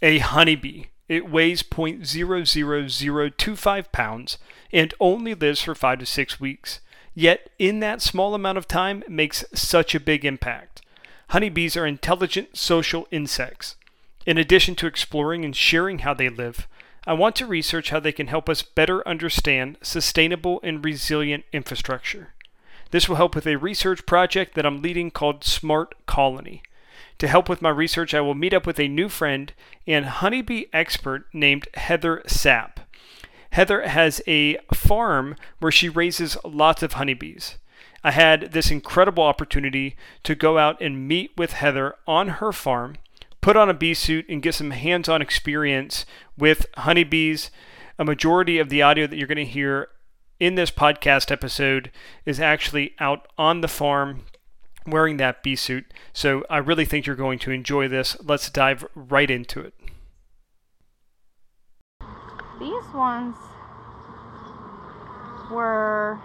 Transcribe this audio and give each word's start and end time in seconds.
A 0.00 0.18
honeybee. 0.18 0.84
It 1.08 1.28
weighs 1.28 1.64
0.00025 1.64 3.92
pounds 3.92 4.38
and 4.72 4.94
only 5.00 5.34
lives 5.34 5.62
for 5.62 5.74
5 5.74 5.98
to 5.98 6.06
6 6.06 6.38
weeks. 6.38 6.78
Yet, 7.14 7.50
in 7.58 7.80
that 7.80 8.00
small 8.00 8.32
amount 8.34 8.58
of 8.58 8.68
time, 8.68 9.02
makes 9.08 9.44
such 9.52 9.96
a 9.96 10.00
big 10.00 10.24
impact. 10.24 10.82
Honeybees 11.30 11.76
are 11.76 11.86
intelligent 11.86 12.56
social 12.56 13.08
insects. 13.10 13.74
In 14.24 14.38
addition 14.38 14.76
to 14.76 14.86
exploring 14.86 15.44
and 15.44 15.56
sharing 15.56 15.98
how 16.00 16.14
they 16.14 16.28
live, 16.28 16.68
I 17.06 17.14
want 17.14 17.34
to 17.36 17.46
research 17.46 17.90
how 17.90 17.98
they 17.98 18.12
can 18.12 18.28
help 18.28 18.48
us 18.48 18.62
better 18.62 19.06
understand 19.08 19.78
sustainable 19.82 20.60
and 20.62 20.84
resilient 20.84 21.44
infrastructure. 21.52 22.34
This 22.92 23.08
will 23.08 23.16
help 23.16 23.34
with 23.34 23.46
a 23.46 23.56
research 23.56 24.06
project 24.06 24.54
that 24.54 24.64
I'm 24.64 24.80
leading 24.80 25.10
called 25.10 25.42
Smart 25.42 25.96
Colony. 26.06 26.62
To 27.18 27.26
help 27.26 27.48
with 27.48 27.62
my 27.62 27.70
research, 27.70 28.14
I 28.14 28.20
will 28.20 28.34
meet 28.34 28.54
up 28.54 28.66
with 28.66 28.78
a 28.78 28.86
new 28.86 29.08
friend 29.08 29.52
and 29.86 30.06
honeybee 30.06 30.66
expert 30.72 31.26
named 31.32 31.66
Heather 31.74 32.22
Sapp. 32.28 32.76
Heather 33.50 33.88
has 33.88 34.22
a 34.28 34.58
farm 34.72 35.34
where 35.58 35.72
she 35.72 35.88
raises 35.88 36.36
lots 36.44 36.82
of 36.82 36.92
honeybees. 36.92 37.56
I 38.04 38.12
had 38.12 38.52
this 38.52 38.70
incredible 38.70 39.24
opportunity 39.24 39.96
to 40.22 40.36
go 40.36 40.58
out 40.58 40.80
and 40.80 41.08
meet 41.08 41.32
with 41.36 41.54
Heather 41.54 41.96
on 42.06 42.28
her 42.28 42.52
farm, 42.52 42.96
put 43.40 43.56
on 43.56 43.68
a 43.68 43.74
bee 43.74 43.94
suit, 43.94 44.26
and 44.28 44.42
get 44.42 44.54
some 44.54 44.70
hands 44.70 45.08
on 45.08 45.20
experience 45.20 46.06
with 46.36 46.66
honeybees. 46.76 47.50
A 47.98 48.04
majority 48.04 48.58
of 48.60 48.68
the 48.68 48.82
audio 48.82 49.08
that 49.08 49.16
you're 49.16 49.26
going 49.26 49.38
to 49.38 49.44
hear 49.44 49.88
in 50.38 50.54
this 50.54 50.70
podcast 50.70 51.32
episode 51.32 51.90
is 52.24 52.38
actually 52.38 52.94
out 53.00 53.26
on 53.36 53.60
the 53.60 53.66
farm 53.66 54.22
wearing 54.90 55.16
that 55.18 55.42
bee 55.42 55.56
suit. 55.56 55.92
So 56.12 56.44
I 56.48 56.58
really 56.58 56.84
think 56.84 57.06
you're 57.06 57.16
going 57.16 57.38
to 57.40 57.50
enjoy 57.50 57.88
this. 57.88 58.16
Let's 58.22 58.50
dive 58.50 58.84
right 58.94 59.30
into 59.30 59.60
it. 59.60 59.74
These 62.58 62.92
ones 62.94 63.36
were 65.50 66.18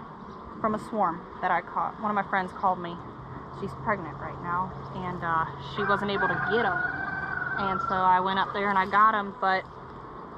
from 0.60 0.74
a 0.74 0.78
swarm 0.88 1.20
that 1.40 1.50
I 1.50 1.60
caught. 1.60 2.00
One 2.00 2.10
of 2.10 2.14
my 2.14 2.28
friends 2.28 2.50
called 2.52 2.80
me. 2.80 2.96
She's 3.60 3.70
pregnant 3.84 4.16
right 4.18 4.40
now, 4.42 4.72
and 4.96 5.22
uh, 5.22 5.44
she 5.76 5.84
wasn't 5.84 6.10
able 6.10 6.26
to 6.26 6.34
get 6.50 6.62
them. 6.62 6.80
And 7.58 7.80
so 7.88 7.94
I 7.94 8.18
went 8.18 8.38
up 8.38 8.52
there 8.52 8.68
and 8.68 8.78
I 8.78 8.86
got 8.90 9.12
them, 9.12 9.34
but 9.40 9.64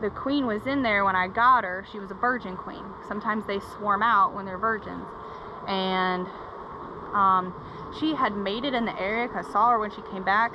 the 0.03 0.11
queen 0.11 0.47
was 0.47 0.67
in 0.67 0.83
there 0.83 1.05
when 1.05 1.17
I 1.17 1.29
got 1.29 1.65
her. 1.65 1.87
She 1.91 1.99
was 1.99 2.11
a 2.11 2.15
virgin 2.15 2.57
queen. 2.57 2.85
Sometimes 3.09 3.47
they 3.47 3.61
swarm 3.77 4.03
out 4.03 4.35
when 4.35 4.45
they're 4.45 4.59
virgins. 4.59 5.07
And 5.67 6.27
um, 7.17 7.55
she 7.99 8.15
had 8.15 8.37
mated 8.37 8.75
in 8.75 8.85
the 8.85 9.01
area. 9.01 9.27
Because 9.27 9.47
I 9.47 9.53
saw 9.53 9.71
her 9.71 9.79
when 9.79 9.91
she 9.91 10.03
came 10.13 10.23
back. 10.23 10.53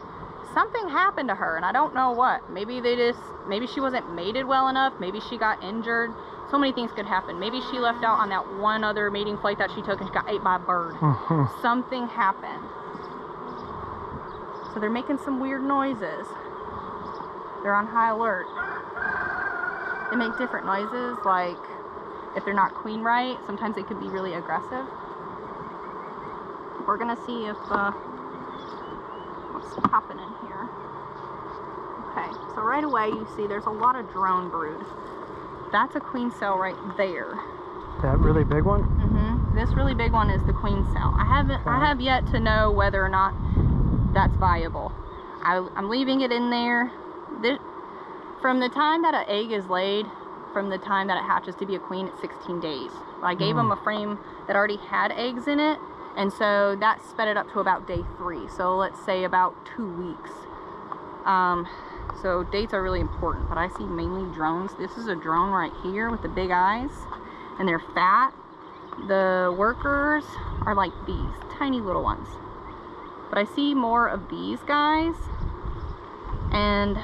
Something 0.54 0.90
happened 0.90 1.30
to 1.30 1.36
her, 1.36 1.56
and 1.56 1.66
I 1.66 1.72
don't 1.72 1.96
know 1.96 2.12
what. 2.12 2.50
Maybe 2.52 2.82
they 2.82 2.96
just, 2.96 3.20
maybe 3.48 3.68
she 3.68 3.80
wasn't 3.80 4.14
mated 4.14 4.46
well 4.46 4.68
enough. 4.68 4.94
Maybe 5.00 5.20
she 5.30 5.38
got 5.38 5.64
injured. 5.64 6.12
So 6.52 6.60
many 6.60 6.74
things 6.74 6.92
could 6.92 7.06
happen. 7.06 7.40
Maybe 7.40 7.62
she 7.72 7.80
left 7.80 8.04
out 8.04 8.20
on 8.20 8.28
that 8.30 8.60
one 8.60 8.84
other 8.84 9.10
mating 9.10 9.38
flight 9.38 9.58
that 9.60 9.72
she 9.72 9.82
took 9.82 10.02
and 10.02 10.10
she 10.10 10.14
got 10.14 10.30
ate 10.30 10.44
by 10.44 10.58
a 10.58 10.60
bird. 10.60 10.96
Something 11.62 12.08
happened. 12.08 12.68
So 14.74 14.82
they're 14.82 14.90
making 14.90 15.20
some 15.24 15.40
weird 15.40 15.64
noises. 15.64 16.28
They're 17.64 17.76
on 17.76 17.88
high 17.88 18.12
alert. 18.12 18.48
They 20.12 20.18
make 20.18 20.38
different 20.38 20.66
noises, 20.66 21.18
like 21.24 21.56
if 22.36 22.44
they're 22.44 22.54
not 22.54 22.74
queen 22.74 23.02
right, 23.02 23.38
sometimes 23.46 23.76
they 23.76 23.84
could 23.84 24.00
be 24.00 24.08
really 24.08 24.34
aggressive. 24.34 24.86
We're 26.88 26.98
gonna 26.98 27.18
see 27.26 27.46
if 27.46 27.58
uh, 27.70 27.92
what's 29.52 29.74
popping 29.90 30.20
in 30.20 30.34
here. 30.48 30.70
Okay, 32.12 32.30
so 32.56 32.62
right 32.62 32.84
away 32.84 33.08
you 33.08 33.28
see 33.36 33.48
there's 33.48 33.66
a 33.66 33.72
lot 33.72 33.96
of 33.96 34.10
drone 34.12 34.50
brood. 34.50 34.84
That's 35.72 35.96
a 35.96 36.00
queen 36.00 36.32
cell 36.32 36.58
right 36.58 36.76
there. 36.98 37.40
That 38.02 38.18
really 38.20 38.44
big 38.44 38.64
one? 38.64 38.84
hmm 38.84 39.56
This 39.56 39.70
really 39.74 39.94
big 39.94 40.12
one 40.12 40.30
is 40.30 40.42
the 40.46 40.54
queen 40.54 40.84
cell. 40.94 41.16
I 41.18 41.26
haven't, 41.26 41.62
I 41.68 41.80
have 41.80 42.02
yet 42.02 42.26
to 42.28 42.40
know 42.40 42.72
whether 42.72 43.04
or 43.04 43.10
not 43.10 43.34
that's 44.14 44.36
viable. 44.36 44.92
I, 45.44 45.66
I'm 45.76 45.90
leaving 45.90 46.22
it 46.22 46.32
in 46.32 46.50
there. 46.50 46.92
This, 47.42 47.60
from 48.42 48.60
the 48.60 48.70
time 48.70 49.04
that 49.04 49.14
an 49.14 49.26
egg 49.28 49.52
is 49.52 49.68
laid, 49.68 50.06
from 50.52 50.70
the 50.70 50.78
time 50.80 51.08
that 51.08 51.18
it 51.18 51.24
hatches 51.24 51.56
to 51.58 51.66
be 51.66 51.76
a 51.76 51.80
queen, 51.80 52.08
it's 52.08 52.20
16 52.22 52.60
days. 52.60 52.92
I 53.24 53.36
gave 53.36 53.56
them 53.56 53.72
a 53.72 53.78
frame 53.84 54.20
that 54.48 54.56
already 54.56 54.78
had 54.78 55.12
eggs 55.12 55.48
in 55.48 55.60
it, 55.60 55.78
and 56.18 56.32
so 56.34 56.76
that 56.80 57.02
sped 57.10 57.28
it 57.28 57.38
up 57.38 57.52
to 57.54 57.60
about 57.60 57.88
day 57.88 58.04
three. 58.18 58.48
So 58.56 58.76
let's 58.76 59.04
say 59.06 59.24
about 59.24 59.56
two 59.76 59.92
weeks. 59.94 60.32
Um, 61.26 61.68
so 62.22 62.44
dates 62.44 62.74
are 62.74 62.84
really 62.84 63.00
important, 63.00 63.50
but 63.50 63.58
I 63.58 63.70
see 63.70 63.86
mainly 63.86 64.32
drones. 64.34 64.72
This 64.78 64.92
is 64.98 65.08
a 65.08 65.16
drone 65.16 65.52
right 65.52 65.72
here 65.84 66.10
with 66.10 66.22
the 66.22 66.28
big 66.28 66.52
eyes, 66.52 66.92
and 67.60 67.68
they're 67.68 67.82
fat. 67.94 68.34
The 69.08 69.56
workers 69.58 70.24
are 70.66 70.76
like 70.76 70.92
these, 71.08 71.34
tiny 71.58 71.80
little 71.80 72.04
ones. 72.04 72.28
But 73.30 73.40
I 73.40 73.46
see 73.56 73.74
more 73.74 74.08
of 74.08 74.30
these 74.30 74.60
guys, 74.68 75.16
and 76.52 76.98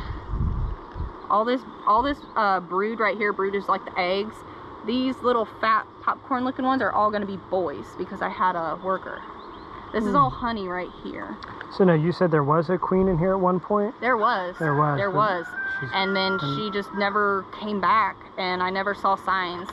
all 1.30 1.46
this, 1.46 1.62
all 1.88 2.04
this 2.04 2.18
uh, 2.36 2.60
brood 2.60 3.00
right 3.00 3.18
here. 3.18 3.32
Brood 3.32 3.56
is 3.56 3.68
like 3.68 3.86
the 3.86 3.98
eggs. 3.98 4.36
These 4.86 5.18
little 5.24 5.46
fat 5.60 5.88
popcorn 6.08 6.46
looking 6.46 6.64
ones 6.64 6.82
are 6.82 6.94
all 6.94 7.10
going 7.12 7.20
to 7.20 7.28
be 7.28 7.36
boys 7.50 7.86
because 7.98 8.22
I 8.22 8.30
had 8.30 8.56
a 8.56 8.80
worker. 8.82 9.22
This 9.94 10.06
is 10.06 10.16
all 10.16 10.30
honey 10.30 10.66
right 10.70 10.88
here. 11.04 11.36
So 11.78 11.84
now 11.84 11.96
you 11.96 12.14
said 12.14 12.32
there 12.32 12.46
was 12.46 12.70
a 12.70 12.78
queen 12.78 13.10
in 13.10 13.18
here 13.18 13.32
at 13.34 13.40
one 13.42 13.60
point? 13.60 13.94
There 14.00 14.16
was. 14.16 14.56
There 14.58 14.74
was, 14.76 14.98
There 14.98 15.12
was. 15.12 15.46
And 15.94 16.16
then 16.16 16.38
and- 16.42 16.56
she 16.56 16.72
just 16.72 16.94
never 16.94 17.46
came 17.60 17.82
back, 17.82 18.16
and 18.38 18.64
I 18.64 18.70
never 18.70 18.96
saw 18.96 19.16
signs 19.18 19.68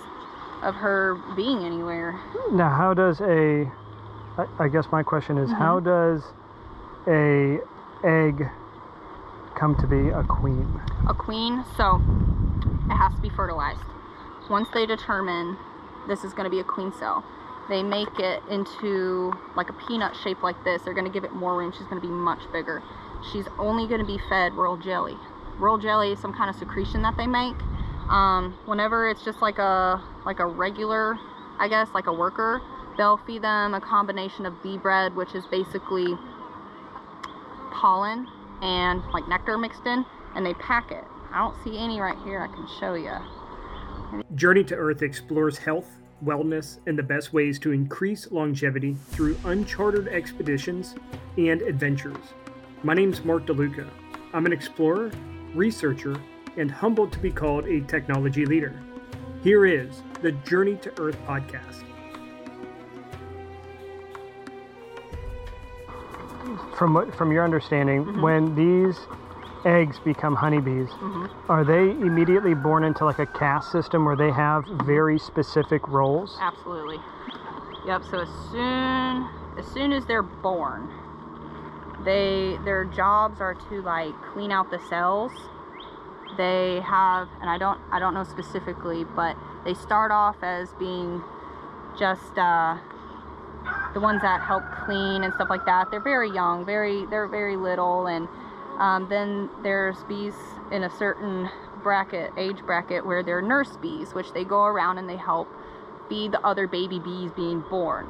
of 0.62 0.74
her 0.74 1.14
being 1.36 1.64
anywhere. 1.64 2.18
Now, 2.50 2.70
how 2.70 2.94
does 2.94 3.20
a, 3.20 3.70
I, 4.36 4.46
I 4.58 4.68
guess 4.68 4.86
my 4.90 5.04
question 5.04 5.38
is, 5.38 5.50
how 5.52 5.78
Mm-hmm. 5.78 5.86
does 5.86 6.22
a 7.06 7.60
egg 8.04 8.48
come 9.56 9.76
to 9.76 9.86
be 9.86 10.08
a 10.08 10.24
queen? 10.24 10.80
A 11.08 11.14
queen, 11.14 11.64
so 11.76 12.02
it 12.90 12.96
has 12.96 13.14
to 13.14 13.20
be 13.20 13.28
fertilized. 13.30 13.80
Once 14.50 14.68
they 14.74 14.84
determine 14.84 15.56
this 16.08 16.24
is 16.24 16.32
going 16.32 16.44
to 16.44 16.50
be 16.50 16.60
a 16.60 16.64
queen 16.64 16.92
cell, 16.98 17.24
they 17.68 17.82
make 17.82 18.18
it 18.18 18.42
into 18.50 19.32
like 19.56 19.70
a 19.70 19.72
peanut 19.72 20.14
shape 20.22 20.42
like 20.42 20.62
this. 20.64 20.82
They're 20.82 20.94
going 20.94 21.06
to 21.06 21.12
give 21.12 21.24
it 21.24 21.32
more 21.32 21.56
room. 21.56 21.72
She's 21.72 21.86
going 21.86 22.00
to 22.00 22.06
be 22.06 22.12
much 22.12 22.40
bigger. 22.52 22.82
She's 23.32 23.46
only 23.58 23.86
going 23.86 24.00
to 24.00 24.06
be 24.06 24.18
fed 24.28 24.52
royal 24.54 24.76
jelly. 24.76 25.16
Royal 25.58 25.78
jelly 25.78 26.12
is 26.12 26.18
some 26.20 26.34
kind 26.34 26.50
of 26.50 26.56
secretion 26.56 27.02
that 27.02 27.16
they 27.16 27.26
make. 27.26 27.56
Um, 28.10 28.58
whenever 28.66 29.08
it's 29.08 29.24
just 29.24 29.40
like 29.40 29.58
a 29.58 30.02
like 30.26 30.40
a 30.40 30.46
regular, 30.46 31.18
I 31.58 31.68
guess 31.68 31.88
like 31.94 32.06
a 32.06 32.12
worker, 32.12 32.60
they'll 32.98 33.16
feed 33.16 33.42
them 33.42 33.72
a 33.72 33.80
combination 33.80 34.44
of 34.44 34.62
bee 34.62 34.76
bread, 34.76 35.16
which 35.16 35.34
is 35.34 35.44
basically 35.46 36.14
pollen 37.72 38.28
and 38.60 39.02
like 39.12 39.26
nectar 39.26 39.56
mixed 39.56 39.86
in, 39.86 40.04
and 40.34 40.44
they 40.44 40.54
pack 40.54 40.90
it. 40.90 41.04
I 41.32 41.38
don't 41.38 41.56
see 41.64 41.78
any 41.78 41.98
right 41.98 42.18
here. 42.24 42.40
I 42.40 42.48
can 42.48 42.68
show 42.78 42.94
you. 42.94 43.16
Journey 44.34 44.64
to 44.64 44.74
Earth 44.74 45.02
explores 45.02 45.58
health, 45.58 45.98
wellness, 46.24 46.78
and 46.86 46.98
the 46.98 47.02
best 47.02 47.32
ways 47.32 47.58
to 47.60 47.72
increase 47.72 48.30
longevity 48.30 48.96
through 49.10 49.36
uncharted 49.44 50.08
expeditions 50.08 50.94
and 51.36 51.62
adventures. 51.62 52.34
My 52.82 52.94
name's 52.94 53.24
Mark 53.24 53.46
DeLuca. 53.46 53.88
I'm 54.32 54.46
an 54.46 54.52
explorer, 54.52 55.10
researcher, 55.54 56.20
and 56.56 56.70
humbled 56.70 57.12
to 57.12 57.18
be 57.18 57.30
called 57.30 57.66
a 57.66 57.80
technology 57.82 58.46
leader. 58.46 58.78
Here 59.42 59.66
is 59.66 60.02
the 60.22 60.32
Journey 60.32 60.76
to 60.76 61.00
Earth 61.00 61.18
podcast. 61.26 61.82
From 66.76 66.94
what, 66.94 67.14
from 67.14 67.32
your 67.32 67.44
understanding, 67.44 68.04
mm-hmm. 68.04 68.22
when 68.22 68.54
these 68.54 68.96
eggs 69.64 69.98
become 70.04 70.34
honeybees, 70.34 70.88
are 71.48 71.64
they 71.64 71.90
immediately 72.04 72.54
born 72.54 72.84
into 72.84 73.04
like 73.04 73.18
a 73.18 73.26
caste 73.26 73.70
system 73.72 74.04
where 74.04 74.16
they 74.16 74.30
have 74.30 74.64
very 74.84 75.18
specific 75.18 75.86
roles? 75.88 76.36
Absolutely. 76.40 76.98
Yep. 77.86 78.02
So 78.10 78.20
as 78.20 78.28
soon 78.50 79.28
as 79.58 79.66
soon 79.66 79.92
as 79.92 80.06
they're 80.06 80.22
born, 80.22 80.90
they 82.04 82.58
their 82.64 82.84
jobs 82.84 83.40
are 83.40 83.54
to 83.70 83.82
like 83.82 84.14
clean 84.32 84.52
out 84.52 84.70
the 84.70 84.80
cells. 84.88 85.32
They 86.36 86.80
have, 86.80 87.28
and 87.40 87.48
I 87.48 87.58
don't 87.58 87.80
I 87.92 87.98
don't 87.98 88.14
know 88.14 88.24
specifically, 88.24 89.04
but 89.04 89.36
they 89.64 89.74
start 89.74 90.10
off 90.10 90.36
as 90.42 90.68
being 90.78 91.22
just 91.98 92.36
uh, 92.36 92.76
the 93.94 94.00
ones 94.00 94.20
that 94.22 94.40
help 94.40 94.64
clean 94.84 95.22
and 95.24 95.32
stuff 95.34 95.48
like 95.48 95.64
that. 95.66 95.90
They're 95.90 96.00
very 96.00 96.30
young, 96.30 96.64
very 96.64 97.06
they're 97.06 97.28
very 97.28 97.56
little, 97.56 98.06
and 98.06 98.28
um, 98.78 99.08
then 99.08 99.48
there's 99.62 100.02
bees 100.04 100.34
in 100.70 100.84
a 100.84 100.90
certain 100.90 101.48
bracket, 101.82 102.30
age 102.36 102.58
bracket, 102.66 103.04
where 103.06 103.22
they're 103.22 103.42
nurse 103.42 103.76
bees, 103.76 104.14
which 104.14 104.32
they 104.32 104.44
go 104.44 104.64
around 104.64 104.98
and 104.98 105.08
they 105.08 105.16
help 105.16 105.48
feed 106.08 106.32
the 106.32 106.40
other 106.46 106.66
baby 106.66 106.98
bees 106.98 107.30
being 107.32 107.62
born. 107.70 108.08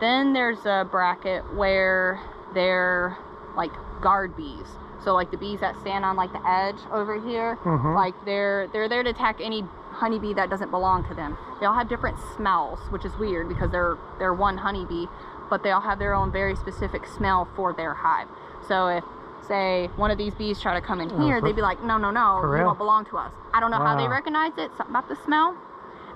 Then 0.00 0.32
there's 0.32 0.64
a 0.66 0.86
bracket 0.90 1.42
where 1.54 2.20
they're 2.54 3.16
like 3.56 3.70
guard 4.00 4.36
bees, 4.36 4.66
So 5.02 5.12
like 5.14 5.30
the 5.30 5.36
bees 5.36 5.60
that 5.60 5.78
stand 5.80 6.02
on 6.04 6.16
like 6.16 6.32
the 6.32 6.40
edge 6.48 6.78
over 6.90 7.20
here, 7.20 7.56
Mhm. 7.64 7.94
like 7.94 8.14
they're 8.24 8.66
they're 8.68 8.88
there 8.88 9.02
to 9.02 9.10
attack 9.10 9.36
any 9.40 9.62
honeybee 9.92 10.32
that 10.34 10.48
doesn't 10.50 10.70
belong 10.70 11.04
to 11.08 11.14
them. 11.14 11.36
They 11.60 11.66
all 11.66 11.74
have 11.74 11.88
different 11.88 12.18
smells, 12.36 12.80
which 12.90 13.04
is 13.04 13.16
weird 13.18 13.46
because 13.48 13.70
they're 13.70 13.96
they're 14.18 14.32
one 14.32 14.56
honeybee, 14.56 15.06
but 15.50 15.62
they 15.62 15.70
all 15.72 15.82
have 15.82 15.98
their 15.98 16.14
own 16.14 16.32
very 16.32 16.56
specific 16.56 17.06
smell 17.06 17.46
for 17.54 17.72
their 17.74 17.92
hive. 17.94 18.28
So 18.66 18.88
if 18.88 19.04
say 19.46 19.88
one 19.96 20.10
of 20.10 20.18
these 20.18 20.34
bees 20.34 20.60
try 20.60 20.74
to 20.74 20.80
come 20.84 21.00
in 21.00 21.08
here, 21.10 21.36
Uh-huh. 21.36 21.46
they'd 21.46 21.56
be 21.56 21.62
like, 21.62 21.82
no, 21.82 21.96
no, 21.98 22.10
no, 22.10 22.38
For 22.40 22.48
you 22.48 22.54
real? 22.54 22.64
don't 22.66 22.78
belong 22.78 23.04
to 23.06 23.18
us. 23.18 23.32
I 23.52 23.60
don't 23.60 23.70
know 23.70 23.78
how 23.78 23.96
they 23.96 24.08
recognize 24.08 24.52
it, 24.58 24.70
something 24.76 24.90
about 24.94 25.08
the 25.08 25.16
smell. 25.24 25.56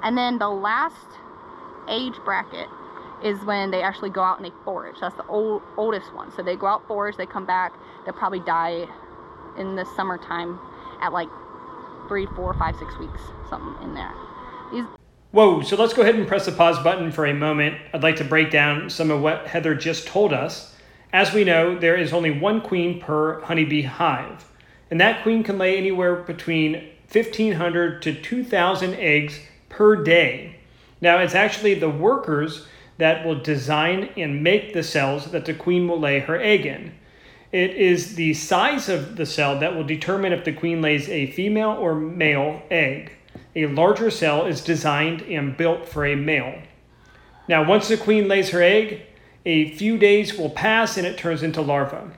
And 0.02 0.16
then 0.16 0.38
the 0.38 0.48
last 0.48 1.06
age 1.88 2.14
bracket 2.24 2.68
is 3.22 3.38
when 3.44 3.70
they 3.70 3.82
actually 3.82 4.10
go 4.10 4.22
out 4.22 4.36
and 4.38 4.46
they 4.46 4.52
forage. 4.64 4.96
That's 5.00 5.16
the 5.16 5.26
old, 5.26 5.62
oldest 5.76 6.14
one. 6.14 6.32
So 6.36 6.42
they 6.42 6.56
go 6.56 6.66
out 6.66 6.86
forage, 6.86 7.16
they 7.16 7.26
come 7.26 7.46
back, 7.46 7.72
they'll 8.04 8.14
probably 8.14 8.40
die 8.40 8.86
in 9.56 9.74
the 9.74 9.84
summertime 9.96 10.58
at 11.00 11.12
like 11.12 11.28
three, 12.06 12.26
four, 12.36 12.54
five, 12.54 12.76
six 12.78 12.96
weeks, 12.98 13.20
something 13.50 13.82
in 13.82 13.94
there. 13.94 14.12
These 14.72 14.84
Whoa, 15.30 15.60
so 15.62 15.76
let's 15.76 15.92
go 15.92 16.00
ahead 16.02 16.14
and 16.14 16.26
press 16.26 16.46
the 16.46 16.52
pause 16.52 16.82
button 16.82 17.12
for 17.12 17.26
a 17.26 17.34
moment. 17.34 17.76
I'd 17.92 18.02
like 18.02 18.16
to 18.16 18.24
break 18.24 18.50
down 18.50 18.88
some 18.88 19.10
of 19.10 19.20
what 19.20 19.46
Heather 19.46 19.74
just 19.74 20.06
told 20.06 20.32
us. 20.32 20.74
As 21.12 21.32
we 21.32 21.44
know, 21.44 21.78
there 21.78 21.96
is 21.96 22.12
only 22.12 22.30
one 22.30 22.60
queen 22.60 23.00
per 23.00 23.40
honeybee 23.40 23.82
hive, 23.82 24.44
and 24.90 25.00
that 25.00 25.22
queen 25.22 25.42
can 25.42 25.56
lay 25.56 25.76
anywhere 25.76 26.16
between 26.16 26.90
1,500 27.10 28.02
to 28.02 28.14
2,000 28.14 28.94
eggs 28.94 29.40
per 29.70 30.02
day. 30.02 30.56
Now, 31.00 31.18
it's 31.18 31.34
actually 31.34 31.74
the 31.74 31.88
workers 31.88 32.66
that 32.98 33.24
will 33.24 33.40
design 33.40 34.10
and 34.16 34.42
make 34.42 34.74
the 34.74 34.82
cells 34.82 35.30
that 35.30 35.46
the 35.46 35.54
queen 35.54 35.88
will 35.88 36.00
lay 36.00 36.18
her 36.18 36.38
egg 36.38 36.66
in. 36.66 36.92
It 37.52 37.70
is 37.70 38.16
the 38.16 38.34
size 38.34 38.90
of 38.90 39.16
the 39.16 39.24
cell 39.24 39.58
that 39.60 39.74
will 39.74 39.84
determine 39.84 40.34
if 40.34 40.44
the 40.44 40.52
queen 40.52 40.82
lays 40.82 41.08
a 41.08 41.30
female 41.30 41.70
or 41.70 41.94
male 41.94 42.62
egg. 42.70 43.12
A 43.56 43.66
larger 43.66 44.10
cell 44.10 44.44
is 44.44 44.60
designed 44.60 45.22
and 45.22 45.56
built 45.56 45.88
for 45.88 46.04
a 46.04 46.14
male. 46.14 46.60
Now, 47.48 47.66
once 47.66 47.88
the 47.88 47.96
queen 47.96 48.28
lays 48.28 48.50
her 48.50 48.60
egg, 48.60 49.02
a 49.44 49.70
few 49.72 49.98
days 49.98 50.36
will 50.36 50.50
pass 50.50 50.96
and 50.96 51.06
it 51.06 51.18
turns 51.18 51.42
into 51.42 51.60
larva. 51.60 52.10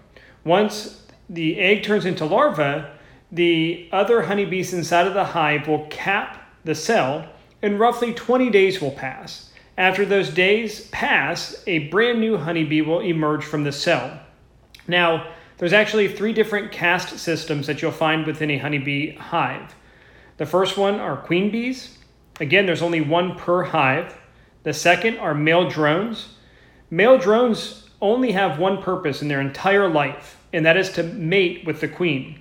Once 0.44 1.06
the 1.28 1.58
egg 1.58 1.82
turns 1.82 2.05
into 2.05 2.25
larva, 2.25 2.93
the 3.32 3.88
other 3.93 4.22
honeybees 4.22 4.72
inside 4.72 5.06
of 5.06 5.14
the 5.14 5.25
hive 5.25 5.69
will 5.69 5.87
cap 5.87 6.50
the 6.64 6.75
cell, 6.75 7.26
and 7.62 7.78
roughly 7.78 8.12
20 8.12 8.50
days 8.50 8.81
will 8.81 8.90
pass. 8.90 9.50
After 9.78 10.05
those 10.05 10.31
days 10.31 10.88
pass, 10.88 11.62
a 11.67 11.88
brand 11.88 12.20
new 12.20 12.37
honeybee 12.37 12.82
will 12.82 13.00
emerge 13.00 13.44
from 13.44 13.64
the 13.64 13.73
cell. 13.73 14.20
Now, 14.88 15.32
there's 15.58 15.73
actually 15.73 16.08
three 16.08 16.32
different 16.32 16.73
caste 16.73 17.19
systems 17.19 17.66
that 17.66 17.81
you'll 17.81 17.93
find 17.93 18.26
within 18.26 18.50
a 18.50 18.58
honeybee 18.58 19.14
hive. 19.14 19.75
The 20.38 20.46
first 20.46 20.76
one 20.76 20.99
are 20.99 21.16
queen 21.16 21.50
bees. 21.50 21.99
Again, 22.40 22.66
there's 22.66 22.82
only 22.82 23.02
one 23.02 23.37
per 23.37 23.62
hive. 23.62 24.19
The 24.62 24.73
second 24.73 25.19
are 25.19 25.34
male 25.34 25.69
drones. 25.69 26.34
Male 26.90 27.19
drones 27.19 27.88
only 28.02 28.32
have 28.32 28.58
one 28.58 28.82
purpose 28.82 29.22
in 29.22 29.28
their 29.28 29.40
entire 29.40 29.88
life, 29.88 30.38
and 30.52 30.66
that 30.66 30.76
is 30.76 30.90
to 30.92 31.04
mate 31.04 31.64
with 31.64 31.81
the 31.81 31.88
queen. 31.88 32.40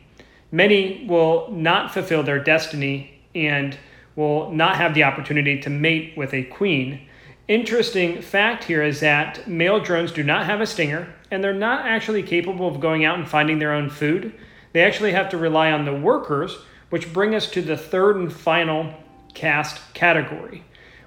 Many 0.52 1.06
will 1.08 1.52
not 1.52 1.94
fulfill 1.94 2.24
their 2.24 2.44
destiny 2.44 3.22
and 3.36 3.78
will 4.16 4.52
not 4.52 4.78
have 4.78 4.96
the 4.96 5.04
opportunity 5.04 5.60
to 5.62 5.70
mate 5.70 6.18
with 6.18 6.34
a 6.34 6.44
queen. 6.44 7.02
Interesting 7.48 8.22
fact 8.22 8.64
here 8.64 8.82
is 8.82 9.00
that 9.02 9.48
male 9.48 9.80
drones 9.80 10.12
do 10.12 10.24
not 10.24 10.48
have 10.48 10.62
a 10.62 10.66
stinger, 10.66 11.14
and 11.30 11.44
they're 11.44 11.54
not 11.54 11.86
actually 11.86 12.24
capable 12.24 12.68
of 12.68 12.80
going 12.80 13.06
out 13.06 13.20
and 13.20 13.30
finding 13.30 13.60
their 13.60 13.74
own 13.74 13.90
food. 13.90 14.34
They 14.74 14.82
actually 14.82 15.12
have 15.12 15.30
to 15.30 15.38
rely 15.38 15.72
on 15.72 15.86
the 15.86 15.94
workers, 15.94 16.58
which 16.90 17.14
bring 17.14 17.36
us 17.36 17.50
to 17.52 17.62
the 17.62 17.78
third 17.78 18.16
and 18.16 18.34
final 18.34 18.96
caste 19.36 19.94
category. 19.94 20.64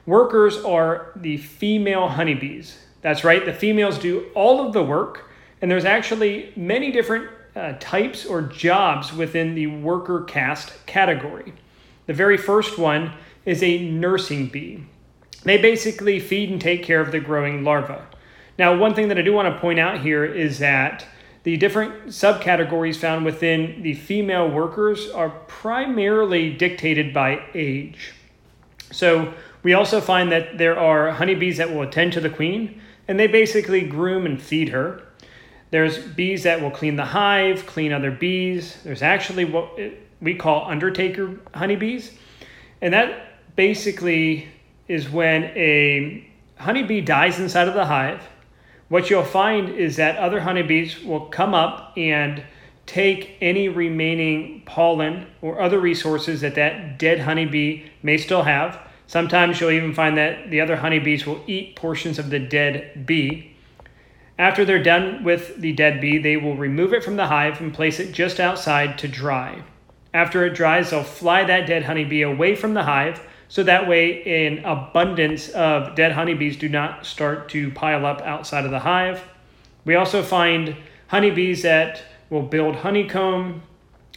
Workers 0.07 0.59
are 0.59 1.13
the 1.17 1.39
female 1.39 2.09
honeybees. 2.09 2.79
That's 3.03 3.25
right, 3.25 3.45
the 3.45 3.53
females 3.53 3.99
do 3.99 4.27
all 4.35 4.65
of 4.65 4.73
the 4.73 4.83
work, 4.83 5.29
and 5.61 5.71
there's 5.71 5.85
actually 5.85 6.53
many 6.57 6.91
different 6.91 7.29
uh, 7.55 7.75
types 7.79 8.25
or 8.25 8.43
jobs 8.43 9.13
within 9.13 9.55
the 9.55 9.67
worker 9.67 10.23
caste 10.23 10.73
category. 10.87 11.53
The 12.07 12.15
very 12.15 12.37
first 12.37 12.79
one 12.79 13.13
is 13.45 13.63
a 13.63 13.91
nursing 13.91 14.47
bee. 14.47 14.85
They 15.45 15.59
basically 15.59 16.21
feed 16.21 16.51
and 16.51 16.61
take 16.61 16.83
care 16.83 17.01
of 17.01 17.13
the 17.13 17.21
growing 17.21 17.65
larva. 17.65 18.07
Now, 18.59 18.77
one 18.77 18.95
thing 18.95 19.09
that 19.09 19.19
I 19.19 19.23
do 19.23 19.33
want 19.33 19.53
to 19.53 19.61
point 19.61 19.81
out 19.81 20.01
here 20.01 20.25
is 20.25 20.61
that 20.61 21.05
the 21.43 21.57
different 21.57 22.07
subcategories 22.07 22.97
found 22.97 23.25
within 23.25 23.83
the 23.83 23.95
female 23.95 24.49
workers 24.49 25.11
are 25.11 25.31
primarily 25.31 26.53
dictated 26.53 27.13
by 27.13 27.43
age. 27.55 28.13
So, 28.93 29.35
we 29.65 29.75
also 29.75 30.01
find 30.01 30.31
that 30.33 30.59
there 30.59 30.79
are 30.79 31.13
honeybees 31.13 31.57
that 31.59 31.73
will 31.73 31.83
attend 31.83 32.13
to 32.15 32.21
the 32.21 32.31
queen, 32.31 32.81
and 33.13 33.21
they 33.21 33.27
basically 33.27 33.83
groom 33.83 34.25
and 34.25 34.41
feed 34.41 34.71
her. 34.71 35.03
There's 35.71 35.99
bees 35.99 36.45
that 36.45 36.63
will 36.63 36.71
clean 36.71 36.97
the 36.97 37.05
hive, 37.05 37.67
clean 37.67 37.93
other 37.93 38.11
bees. 38.11 38.79
There's 38.85 39.03
actually 39.03 39.45
what 39.45 39.79
we 40.23 40.35
call 40.35 40.65
undertaker 40.65 41.37
honeybees, 41.53 42.13
and 42.81 42.95
that 42.95 43.55
basically 43.55 44.49
is 44.89 45.11
when 45.11 45.45
a 45.45 46.27
honeybee 46.57 47.03
dies 47.03 47.39
inside 47.39 47.69
of 47.69 47.75
the 47.75 47.85
hive. 47.85 48.23
What 48.89 49.11
you'll 49.11 49.25
find 49.25 49.69
is 49.69 49.97
that 49.97 50.17
other 50.17 50.41
honeybees 50.41 51.05
will 51.05 51.27
come 51.27 51.53
up 51.53 51.93
and 51.99 52.43
take 52.87 53.37
any 53.43 53.69
remaining 53.69 54.63
pollen 54.65 55.27
or 55.43 55.61
other 55.61 55.79
resources 55.79 56.41
that 56.41 56.55
that 56.55 56.99
dead 56.99 57.21
honeybee 57.21 57.91
may 58.03 58.17
still 58.17 58.45
have. 58.45 58.81
Sometimes 59.13 59.61
you'll 59.61 59.73
even 59.73 59.93
find 59.93 60.17
that 60.17 60.49
the 60.49 60.63
other 60.63 60.77
honeybees 60.77 61.27
will 61.27 61.45
eat 61.47 61.77
portions 61.77 62.19
of 62.19 62.31
the 62.31 62.39
dead 62.39 63.05
bee. 63.05 63.55
After 64.39 64.65
they're 64.65 64.83
done 64.83 65.23
with 65.23 65.61
the 65.61 65.75
dead 65.75 66.01
bee, 66.01 66.17
they 66.17 66.39
will 66.39 66.57
remove 66.57 66.95
it 66.95 67.05
from 67.05 67.17
the 67.17 67.27
hive 67.27 67.61
and 67.61 67.75
place 67.75 68.01
it 68.01 68.13
just 68.13 68.41
outside 68.41 68.97
to 68.97 69.09
dry. 69.09 69.65
After 70.15 70.47
it 70.47 70.55
dries, 70.55 70.89
they'll 70.89 71.05
fly 71.05 71.45
that 71.45 71.67
dead 71.67 71.83
honeybee 71.83 72.23
away 72.23 72.57
from 72.57 72.73
the 72.73 72.85
hive 72.85 73.21
so 73.49 73.63
that 73.65 73.87
way 73.87 74.47
an 74.47 74.65
abundance 74.65 75.51
of 75.51 75.95
dead 75.95 76.13
honeybees 76.13 76.57
do 76.57 76.71
not 76.71 77.05
start 77.05 77.51
to 77.51 77.71
pile 77.73 78.07
up 78.07 78.23
outside 78.23 78.65
of 78.65 78.71
the 78.71 78.79
hive. 78.79 79.23
We 79.85 79.95
also 79.95 80.23
find 80.23 80.75
honeybees 81.09 81.61
that 81.65 82.03
will 82.31 82.45
build 82.45 82.77
honeycomb. 82.77 83.61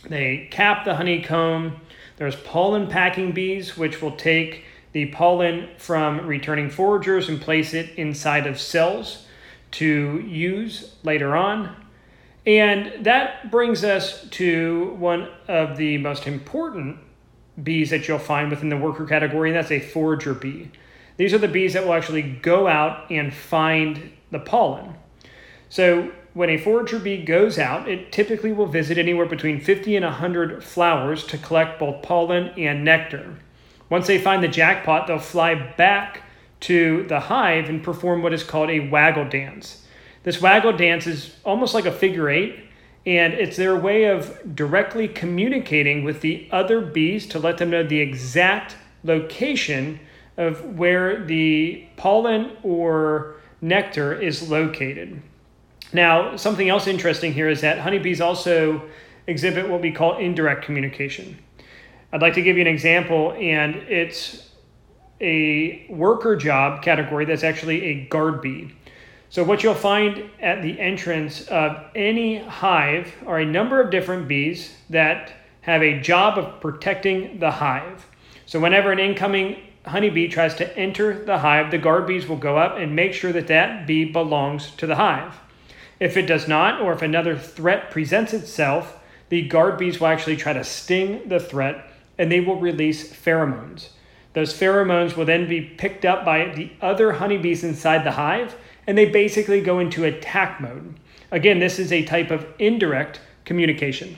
They 0.07 0.47
cap 0.51 0.85
the 0.85 0.95
honeycomb. 0.95 1.81
There's 2.15 2.37
pollen 2.37 2.87
packing 2.87 3.33
bees, 3.33 3.77
which 3.77 4.01
will 4.01 4.15
take 4.15 4.63
the 4.95 5.07
pollen 5.07 5.67
from 5.77 6.25
returning 6.25 6.69
foragers 6.69 7.27
and 7.27 7.41
place 7.41 7.73
it 7.73 7.89
inside 7.97 8.47
of 8.47 8.57
cells 8.57 9.25
to 9.69 10.23
use 10.25 10.95
later 11.03 11.35
on. 11.35 11.75
And 12.45 13.03
that 13.03 13.51
brings 13.51 13.83
us 13.83 14.25
to 14.29 14.95
one 14.97 15.27
of 15.49 15.75
the 15.75 15.97
most 15.97 16.27
important 16.27 16.97
bees 17.61 17.89
that 17.89 18.07
you'll 18.07 18.19
find 18.19 18.49
within 18.49 18.69
the 18.69 18.77
worker 18.77 19.05
category, 19.05 19.49
and 19.49 19.57
that's 19.57 19.69
a 19.69 19.81
forager 19.81 20.33
bee. 20.33 20.71
These 21.17 21.33
are 21.33 21.39
the 21.39 21.49
bees 21.49 21.73
that 21.73 21.83
will 21.83 21.93
actually 21.93 22.21
go 22.21 22.65
out 22.65 23.11
and 23.11 23.33
find 23.33 24.13
the 24.31 24.39
pollen. 24.39 24.95
So, 25.67 26.09
when 26.33 26.49
a 26.49 26.57
forager 26.57 26.99
bee 26.99 27.21
goes 27.21 27.59
out, 27.59 27.89
it 27.89 28.13
typically 28.13 28.53
will 28.53 28.65
visit 28.65 28.97
anywhere 28.97 29.25
between 29.25 29.59
50 29.59 29.97
and 29.97 30.05
100 30.05 30.63
flowers 30.63 31.25
to 31.25 31.37
collect 31.37 31.79
both 31.79 32.01
pollen 32.01 32.53
and 32.57 32.85
nectar. 32.85 33.39
Once 33.89 34.07
they 34.07 34.19
find 34.19 34.43
the 34.43 34.47
jackpot, 34.47 35.07
they'll 35.07 35.19
fly 35.19 35.55
back 35.55 36.23
to 36.61 37.03
the 37.03 37.19
hive 37.19 37.69
and 37.69 37.83
perform 37.83 38.23
what 38.23 38.33
is 38.33 38.43
called 38.43 38.69
a 38.69 38.79
waggle 38.89 39.27
dance. 39.27 39.85
This 40.23 40.41
waggle 40.41 40.73
dance 40.73 41.05
is 41.05 41.35
almost 41.45 41.73
like 41.73 41.85
a 41.85 41.91
figure 41.91 42.29
eight, 42.29 42.65
and 43.05 43.33
it's 43.33 43.57
their 43.57 43.75
way 43.75 44.05
of 44.05 44.55
directly 44.55 45.07
communicating 45.07 46.03
with 46.03 46.21
the 46.21 46.47
other 46.51 46.81
bees 46.81 47.27
to 47.27 47.39
let 47.39 47.59
them 47.59 47.69
know 47.69 47.83
the 47.83 47.99
exact 47.99 48.75
location 49.03 49.99
of 50.37 50.77
where 50.77 51.23
the 51.23 51.85
pollen 51.97 52.57
or 52.63 53.35
nectar 53.61 54.13
is 54.13 54.49
located. 54.49 55.21
Now, 55.93 56.35
something 56.35 56.67
else 56.67 56.87
interesting 56.87 57.33
here 57.33 57.47
is 57.47 57.61
that 57.61 57.79
honeybees 57.79 58.19
also 58.19 58.81
exhibit 59.27 59.69
what 59.69 59.81
we 59.81 59.91
call 59.91 60.17
indirect 60.17 60.65
communication. 60.65 61.37
I'd 62.15 62.21
like 62.21 62.35
to 62.35 62.41
give 62.41 62.55
you 62.55 62.61
an 62.61 62.67
example, 62.67 63.33
and 63.33 63.75
it's 63.75 64.49
a 65.19 65.85
worker 65.89 66.37
job 66.37 66.81
category 66.81 67.25
that's 67.25 67.43
actually 67.43 67.83
a 67.87 68.05
guard 68.05 68.41
bee. 68.41 68.73
So, 69.29 69.43
what 69.43 69.63
you'll 69.63 69.73
find 69.73 70.29
at 70.39 70.61
the 70.61 70.79
entrance 70.79 71.45
of 71.49 71.75
any 71.93 72.37
hive 72.37 73.13
are 73.27 73.39
a 73.39 73.45
number 73.45 73.81
of 73.81 73.91
different 73.91 74.29
bees 74.29 74.77
that 74.89 75.33
have 75.59 75.83
a 75.83 75.99
job 75.99 76.37
of 76.37 76.61
protecting 76.61 77.39
the 77.39 77.51
hive. 77.51 78.05
So, 78.45 78.61
whenever 78.61 78.93
an 78.93 78.99
incoming 78.99 79.57
honeybee 79.85 80.29
tries 80.29 80.55
to 80.55 80.77
enter 80.77 81.25
the 81.25 81.39
hive, 81.39 81.69
the 81.69 81.79
guard 81.79 82.07
bees 82.07 82.29
will 82.29 82.37
go 82.37 82.57
up 82.57 82.77
and 82.77 82.95
make 82.95 83.11
sure 83.13 83.33
that 83.33 83.47
that 83.47 83.85
bee 83.85 84.05
belongs 84.05 84.71
to 84.77 84.87
the 84.87 84.95
hive. 84.95 85.33
If 85.99 86.15
it 86.15 86.27
does 86.27 86.47
not, 86.47 86.79
or 86.79 86.93
if 86.93 87.01
another 87.01 87.37
threat 87.37 87.91
presents 87.91 88.33
itself, 88.33 89.03
the 89.27 89.45
guard 89.49 89.77
bees 89.77 89.99
will 89.99 90.07
actually 90.07 90.37
try 90.37 90.53
to 90.53 90.63
sting 90.63 91.27
the 91.27 91.41
threat 91.41 91.91
and 92.17 92.31
they 92.31 92.39
will 92.39 92.59
release 92.59 93.13
pheromones. 93.13 93.89
Those 94.33 94.53
pheromones 94.53 95.15
will 95.15 95.25
then 95.25 95.47
be 95.47 95.61
picked 95.61 96.03
up 96.03 96.25
by 96.25 96.53
the 96.53 96.71
other 96.81 97.13
honeybees 97.13 97.63
inside 97.63 98.03
the 98.03 98.11
hive 98.11 98.55
and 98.87 98.97
they 98.97 99.05
basically 99.05 99.61
go 99.61 99.79
into 99.79 100.03
attack 100.03 100.59
mode. 100.59 100.99
Again, 101.31 101.59
this 101.59 101.79
is 101.79 101.91
a 101.91 102.03
type 102.03 102.31
of 102.31 102.45
indirect 102.59 103.21
communication. 103.45 104.17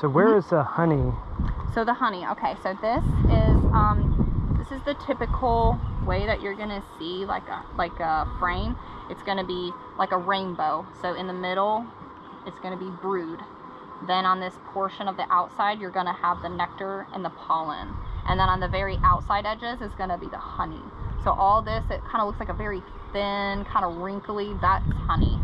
So 0.00 0.08
where 0.08 0.36
is 0.36 0.48
the 0.50 0.62
honey? 0.62 1.12
So 1.74 1.84
the 1.84 1.94
honey, 1.94 2.24
okay, 2.26 2.54
so 2.62 2.76
this 2.82 3.04
is 3.32 3.56
um, 3.72 4.56
this 4.58 4.76
is 4.76 4.84
the 4.84 4.94
typical 5.06 5.78
way 6.06 6.26
that 6.26 6.42
you're 6.42 6.54
gonna 6.54 6.82
see 6.98 7.24
like 7.24 7.48
a 7.48 7.64
like 7.76 7.98
a 8.00 8.26
frame. 8.38 8.76
It's 9.10 9.22
gonna 9.22 9.46
be 9.46 9.72
like 9.98 10.12
a 10.12 10.18
rainbow. 10.18 10.86
So 11.00 11.14
in 11.14 11.26
the 11.26 11.32
middle, 11.32 11.86
it's 12.46 12.58
gonna 12.60 12.76
be 12.76 12.90
brood. 13.00 13.40
Then 14.06 14.24
on 14.24 14.40
this 14.40 14.54
portion 14.72 15.08
of 15.08 15.16
the 15.16 15.26
outside, 15.30 15.80
you're 15.80 15.90
gonna 15.90 16.12
have 16.14 16.40
the 16.42 16.48
nectar 16.48 17.06
and 17.12 17.24
the 17.24 17.30
pollen. 17.30 17.94
And 18.28 18.38
then 18.38 18.48
on 18.48 18.60
the 18.60 18.68
very 18.68 18.98
outside 19.02 19.44
edges 19.46 19.80
is 19.80 19.92
gonna 19.98 20.18
be 20.18 20.28
the 20.28 20.38
honey. 20.38 20.82
So 21.24 21.32
all 21.32 21.62
this, 21.62 21.84
it 21.90 22.00
kind 22.04 22.20
of 22.20 22.26
looks 22.26 22.38
like 22.38 22.48
a 22.48 22.54
very 22.54 22.82
thin, 23.12 23.64
kind 23.64 23.84
of 23.84 23.96
wrinkly, 23.96 24.54
that's 24.60 24.84
honey. 25.06 25.38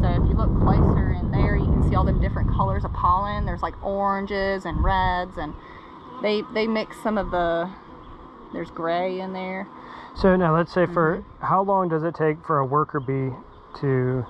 So 0.00 0.08
if 0.08 0.28
you 0.28 0.36
look 0.36 0.52
closer 0.62 1.12
in 1.12 1.30
there, 1.30 1.56
you 1.56 1.64
can 1.64 1.88
see 1.88 1.94
all 1.96 2.04
the 2.04 2.12
different 2.12 2.50
colors 2.50 2.84
of 2.84 2.92
pollen. 2.92 3.46
There's 3.46 3.62
like 3.62 3.74
oranges 3.84 4.64
and 4.64 4.82
reds, 4.84 5.36
and 5.38 5.54
they 6.22 6.42
they 6.54 6.66
mix 6.66 7.00
some 7.02 7.18
of 7.18 7.30
the. 7.30 7.70
There's 8.52 8.70
gray 8.70 9.20
in 9.20 9.32
there. 9.32 9.66
So 10.14 10.36
now 10.36 10.54
let's 10.56 10.72
say 10.72 10.86
for 10.86 11.18
Mm-hmm. 11.18 11.46
how 11.46 11.62
long 11.62 11.88
does 11.88 12.02
it 12.04 12.14
take 12.14 12.44
for 12.46 12.58
a 12.58 12.64
worker 12.66 13.00
bee 13.00 13.34
to, 13.80 14.24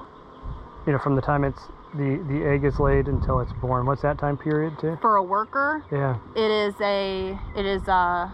you 0.87 0.93
know, 0.93 0.99
from 0.99 1.17
the 1.17 1.23
time 1.23 1.45
it's 1.45 1.61
the 1.97 2.23
the 2.29 2.45
egg 2.47 2.65
is 2.65 2.79
laid 2.79 3.09
until 3.09 3.41
it's 3.41 3.53
born? 3.55 3.87
What's 3.87 4.03
that 4.03 4.19
time 4.19 4.37
period 4.37 4.79
too? 4.79 4.99
For 5.01 5.17
a 5.17 5.23
worker, 5.23 5.83
Yeah. 5.91 6.17
it 6.35 6.51
is 6.51 6.75
a 6.81 7.39
it 7.57 7.67
is 7.67 7.87
uh 7.89 8.31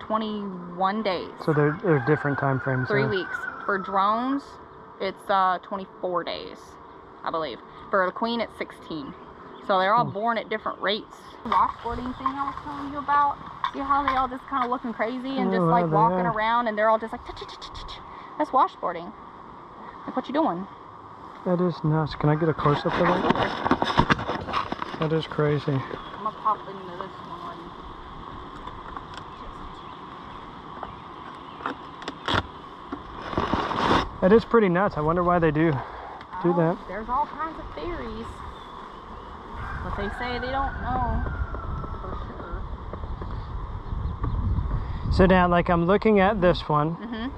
21 0.00 1.02
days, 1.02 1.30
So 1.44 1.52
there 1.52 1.78
there 1.82 1.96
are 1.96 2.04
different 2.06 2.38
time 2.38 2.60
frames. 2.60 2.88
three 2.88 3.02
there. 3.02 3.10
weeks. 3.10 3.36
For 3.64 3.78
drones, 3.78 4.42
it's 5.00 5.28
uh 5.30 5.58
24 5.62 6.24
days, 6.24 6.58
I 7.24 7.30
believe. 7.30 7.58
For 7.90 8.04
a 8.04 8.12
queen, 8.12 8.40
it's 8.40 8.56
16. 8.58 9.14
So 9.66 9.78
they're 9.78 9.94
all 9.94 10.04
born 10.04 10.36
at 10.36 10.48
different 10.50 10.80
rates. 10.80 11.16
Washboarding 11.44 12.12
thing 12.18 12.26
I 12.26 12.44
was 12.46 12.54
telling 12.64 12.92
you 12.92 12.98
about. 12.98 13.36
See 13.72 13.78
how 13.80 14.02
they 14.06 14.14
all 14.14 14.28
just 14.28 14.46
kind 14.46 14.62
of 14.64 14.70
looking 14.70 14.92
crazy 14.92 15.38
and 15.38 15.50
just 15.50 15.62
Oh, 15.62 15.66
like 15.70 15.90
walking 15.90 16.26
are. 16.26 16.32
around 16.36 16.68
and 16.68 16.76
they're 16.76 16.88
all 16.90 16.98
just 16.98 17.12
like 17.12 17.22
that's 18.38 18.50
washboarding. 18.50 19.10
Like 20.06 20.14
what 20.16 20.28
you 20.28 20.34
doing? 20.34 20.66
That 21.44 21.60
is 21.60 21.82
nuts. 21.84 22.14
Can 22.14 22.30
I 22.30 22.36
get 22.36 22.48
a 22.48 22.54
close 22.54 22.78
up 22.86 22.94
of 22.94 23.06
that? 23.06 24.96
That 25.00 25.12
is 25.12 25.26
crazy. 25.26 25.72
I'm 25.72 25.80
gonna 26.22 26.30
pop 26.42 26.58
into 26.68 26.96
this 26.96 27.10
one. 27.28 27.58
That 34.20 34.32
is 34.32 34.44
pretty 34.44 34.68
nuts. 34.70 34.96
I 34.96 35.00
wonder 35.02 35.22
why 35.22 35.38
they 35.38 35.50
do 35.50 35.70
do 36.42 36.50
Oh, 36.50 36.56
that. 36.56 36.76
There's 36.88 37.08
all 37.08 37.26
kinds 37.26 37.58
of 37.58 37.64
theories, 37.74 38.26
but 39.82 39.96
they 39.96 40.08
say 40.18 40.38
they 40.38 40.50
don't 40.50 40.72
know 40.82 41.22
for 42.00 42.16
sure. 42.26 42.62
So 45.12 45.26
now, 45.26 45.46
like 45.48 45.68
I'm 45.68 45.84
looking 45.86 46.20
at 46.20 46.40
this 46.40 46.68
one, 46.68 46.96
Mhm. 46.96 47.30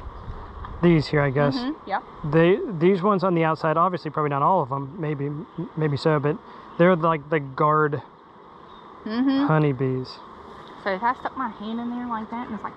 These 0.87 1.07
here, 1.09 1.21
I 1.21 1.31
guess. 1.31 1.57
Mhm. 1.57 1.75
Yep. 1.87 2.02
They 2.33 2.59
these 2.78 3.02
ones 3.02 3.25
on 3.25 3.35
the 3.35 3.45
outside, 3.45 3.76
obviously, 3.76 4.11
probably 4.11 4.31
not 4.31 4.43
all 4.43 4.61
of 4.62 4.69
them. 4.69 4.95
Maybe 4.99 5.31
maybe 5.76 5.97
so, 5.97 6.19
but 6.21 6.37
they're 6.78 6.95
like 6.97 7.28
the 7.28 7.40
guard 7.40 8.02
Mhm. 9.05 9.47
honeybees. 9.47 10.19
So 10.85 10.90
if 10.90 11.02
I 11.02 11.14
stuck 11.14 11.37
my 11.37 11.49
hand 11.49 11.81
in 11.81 11.90
there 11.90 12.07
like 12.07 12.31
that 12.31 12.47
and 12.47 12.55
it's 12.55 12.62
like, 12.62 12.75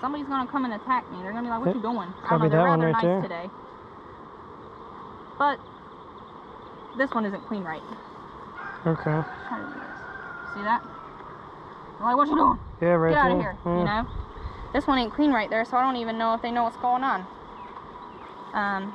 somebody's 0.00 0.26
gonna 0.26 0.46
come 0.50 0.64
and 0.64 0.74
attack 0.74 1.08
me. 1.12 1.22
They're 1.22 1.30
gonna 1.32 1.44
be 1.44 1.50
like, 1.50 1.60
"What 1.60 1.66
Yep. 1.68 1.76
you 1.76 1.82
doing?" 1.82 2.12
I 2.24 2.30
don't 2.30 2.40
know. 2.42 2.48
They're 2.48 2.58
that 2.58 2.68
one 2.68 2.80
rather 2.80 2.92
right 2.92 2.92
nice 2.92 3.02
there. 3.02 3.22
today. 3.22 3.50
But 5.38 5.58
this 6.96 7.10
one 7.14 7.24
isn't 7.24 7.46
clean 7.46 7.62
right. 7.64 7.82
Okay. 8.86 9.22
Try 9.48 9.58
to 9.58 9.64
do 9.64 9.72
this. 9.74 10.54
See 10.54 10.62
that? 10.62 10.82
I'm 12.00 12.06
like, 12.06 12.16
"What 12.16 12.28
you 12.28 12.34
doing?" 12.36 12.58
Yeah, 12.80 12.88
right 12.94 13.10
Get 13.14 13.18
out 13.18 13.28
there. 13.28 13.36
of 13.36 13.40
here, 13.40 13.56
Yeah. 13.64 13.78
you 13.78 13.84
know? 13.84 14.06
This 14.72 14.86
one 14.86 14.98
ain't 14.98 15.12
clean 15.12 15.32
right 15.32 15.50
there, 15.50 15.64
so 15.64 15.76
I 15.76 15.82
don't 15.82 15.96
even 15.96 16.18
know 16.18 16.34
if 16.34 16.42
they 16.42 16.50
know 16.50 16.64
what's 16.64 16.76
going 16.78 17.04
on. 17.04 17.26
Um, 18.54 18.94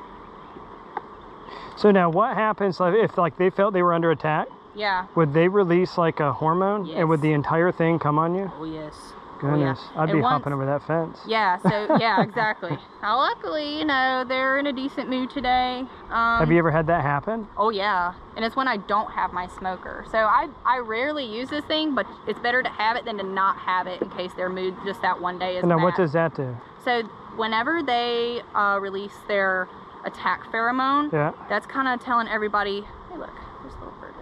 So 1.78 1.92
now, 1.92 2.10
what 2.10 2.36
happens 2.36 2.80
if 2.82 3.18
like 3.18 3.38
they 3.38 3.52
felt 3.52 3.74
they 3.74 3.84
were 3.84 3.94
under 3.94 4.12
attack? 4.12 4.48
yeah. 4.76 5.08
Would 5.16 5.34
they 5.34 5.48
release 5.48 5.98
like 5.98 6.20
a 6.20 6.34
hormone, 6.34 6.90
and 6.92 7.10
would 7.10 7.22
the 7.22 7.34
entire 7.34 7.72
thing 7.72 8.00
come 8.00 8.20
on 8.20 8.36
you? 8.36 8.52
Oh, 8.60 8.64
yes. 8.64 9.14
Goodness, 9.40 9.80
I'd 9.96 10.10
And 10.10 10.18
be 10.18 10.22
once- 10.22 10.34
hopping 10.34 10.54
over 10.54 10.66
that 10.66 10.82
fence. 10.88 11.20
Yeah, 11.28 11.58
so, 11.58 11.98
yeah, 12.00 12.22
exactly. 12.24 12.78
now, 13.02 13.18
luckily, 13.18 13.80
you 13.80 13.86
know, 13.86 14.26
they're 14.28 14.58
in 14.58 14.68
a 14.68 14.74
decent 14.74 15.10
mood 15.10 15.30
today. 15.30 15.84
Um, 16.10 16.40
Have 16.40 16.52
you 16.52 16.58
ever 16.58 16.72
had 16.72 16.88
that 16.88 17.02
happen? 17.04 17.48
Oh, 17.58 17.70
yeah. 17.70 18.14
And 18.36 18.44
it's 18.44 18.56
when 18.56 18.68
I 18.68 18.78
don't 18.78 19.12
have 19.12 19.34
my 19.34 19.48
smoker. 19.48 20.06
So 20.12 20.18
I, 20.20 20.48
I 20.66 20.80
rarely 20.80 21.26
use 21.26 21.50
this 21.50 21.66
thing, 21.66 21.94
but 21.96 22.08
it's 22.28 22.40
better 22.40 22.64
to 22.64 22.70
have 22.70 22.96
it 22.98 23.06
than 23.06 23.18
to 23.18 23.24
not 23.24 23.58
have 23.58 23.88
it 23.88 24.02
in 24.02 24.10
case 24.10 24.32
their 24.34 24.50
mood 24.50 24.76
just 24.86 25.02
that 25.02 25.20
one 25.22 25.38
day 25.38 25.58
is 25.58 25.64
And 25.64 25.70
now, 25.70 25.80
what 25.84 25.96
does 25.96 26.14
that 26.14 26.36
do? 26.36 26.56
So 26.84 27.04
whenever 27.36 27.84
they 27.84 28.42
uh, 28.56 28.80
release 28.82 29.16
their 29.28 29.68
attack 30.06 30.52
pheromone, 30.52 31.12
Yeah. 31.12 31.34
that's 31.50 31.66
kind 31.66 31.88
of 31.88 32.00
telling 32.04 32.28
everybody, 32.28 32.82
hey, 33.12 33.18
look, 33.18 33.30
there's 33.62 33.74
a 33.76 33.78
little 33.80 33.94
bird. 34.00 34.14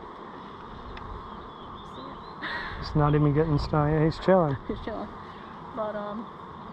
See 1.95 2.01
it? 2.01 2.47
It's 2.81 2.95
not 2.95 3.15
even 3.15 3.33
getting 3.33 3.57
stung. 3.57 3.91
Yeah, 3.91 4.05
he's 4.05 4.19
chilling. 4.19 4.57
He's 4.67 4.77
chilling. 4.85 5.07
But 5.75 5.95
um, 5.95 6.25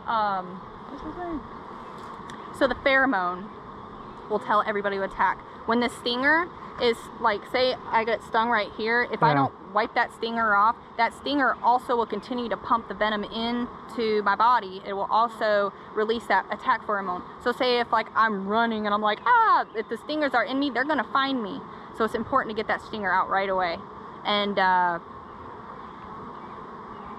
um, 0.06 0.60
what's 0.90 1.02
his 1.04 1.16
name? 1.16 1.40
So 2.58 2.68
the 2.68 2.74
pheromone 2.76 3.48
will 4.30 4.38
tell 4.38 4.62
everybody 4.66 4.96
to 4.96 5.04
attack. 5.04 5.38
When 5.66 5.80
the 5.80 5.88
stinger 5.88 6.48
is 6.80 6.96
like, 7.20 7.40
say 7.52 7.74
I 7.86 8.04
get 8.04 8.22
stung 8.22 8.48
right 8.48 8.70
here, 8.76 9.06
if 9.12 9.22
I 9.22 9.34
don't 9.34 9.52
wipe 9.72 9.94
that 9.94 10.12
stinger 10.14 10.54
off, 10.54 10.76
that 10.96 11.14
stinger 11.14 11.56
also 11.62 11.96
will 11.96 12.06
continue 12.06 12.48
to 12.48 12.56
pump 12.56 12.88
the 12.88 12.94
venom 12.94 13.24
into 13.24 14.22
my 14.22 14.34
body. 14.34 14.82
It 14.86 14.92
will 14.94 15.08
also 15.10 15.72
release 15.94 16.26
that 16.26 16.46
attack 16.50 16.84
pheromone. 16.86 17.22
So 17.42 17.52
say 17.52 17.78
if 17.80 17.92
like 17.92 18.08
I'm 18.14 18.48
running 18.48 18.86
and 18.86 18.94
I'm 18.94 19.02
like, 19.02 19.20
ah, 19.24 19.66
if 19.76 19.88
the 19.88 19.96
stingers 19.96 20.34
are 20.34 20.44
in 20.44 20.58
me, 20.58 20.70
they're 20.70 20.84
gonna 20.84 21.08
find 21.12 21.42
me. 21.42 21.60
So 21.96 22.04
it's 22.04 22.14
important 22.14 22.56
to 22.56 22.60
get 22.60 22.68
that 22.68 22.80
stinger 22.82 23.12
out 23.12 23.28
right 23.28 23.48
away. 23.48 23.76
And 24.24 24.58
uh, 24.58 24.98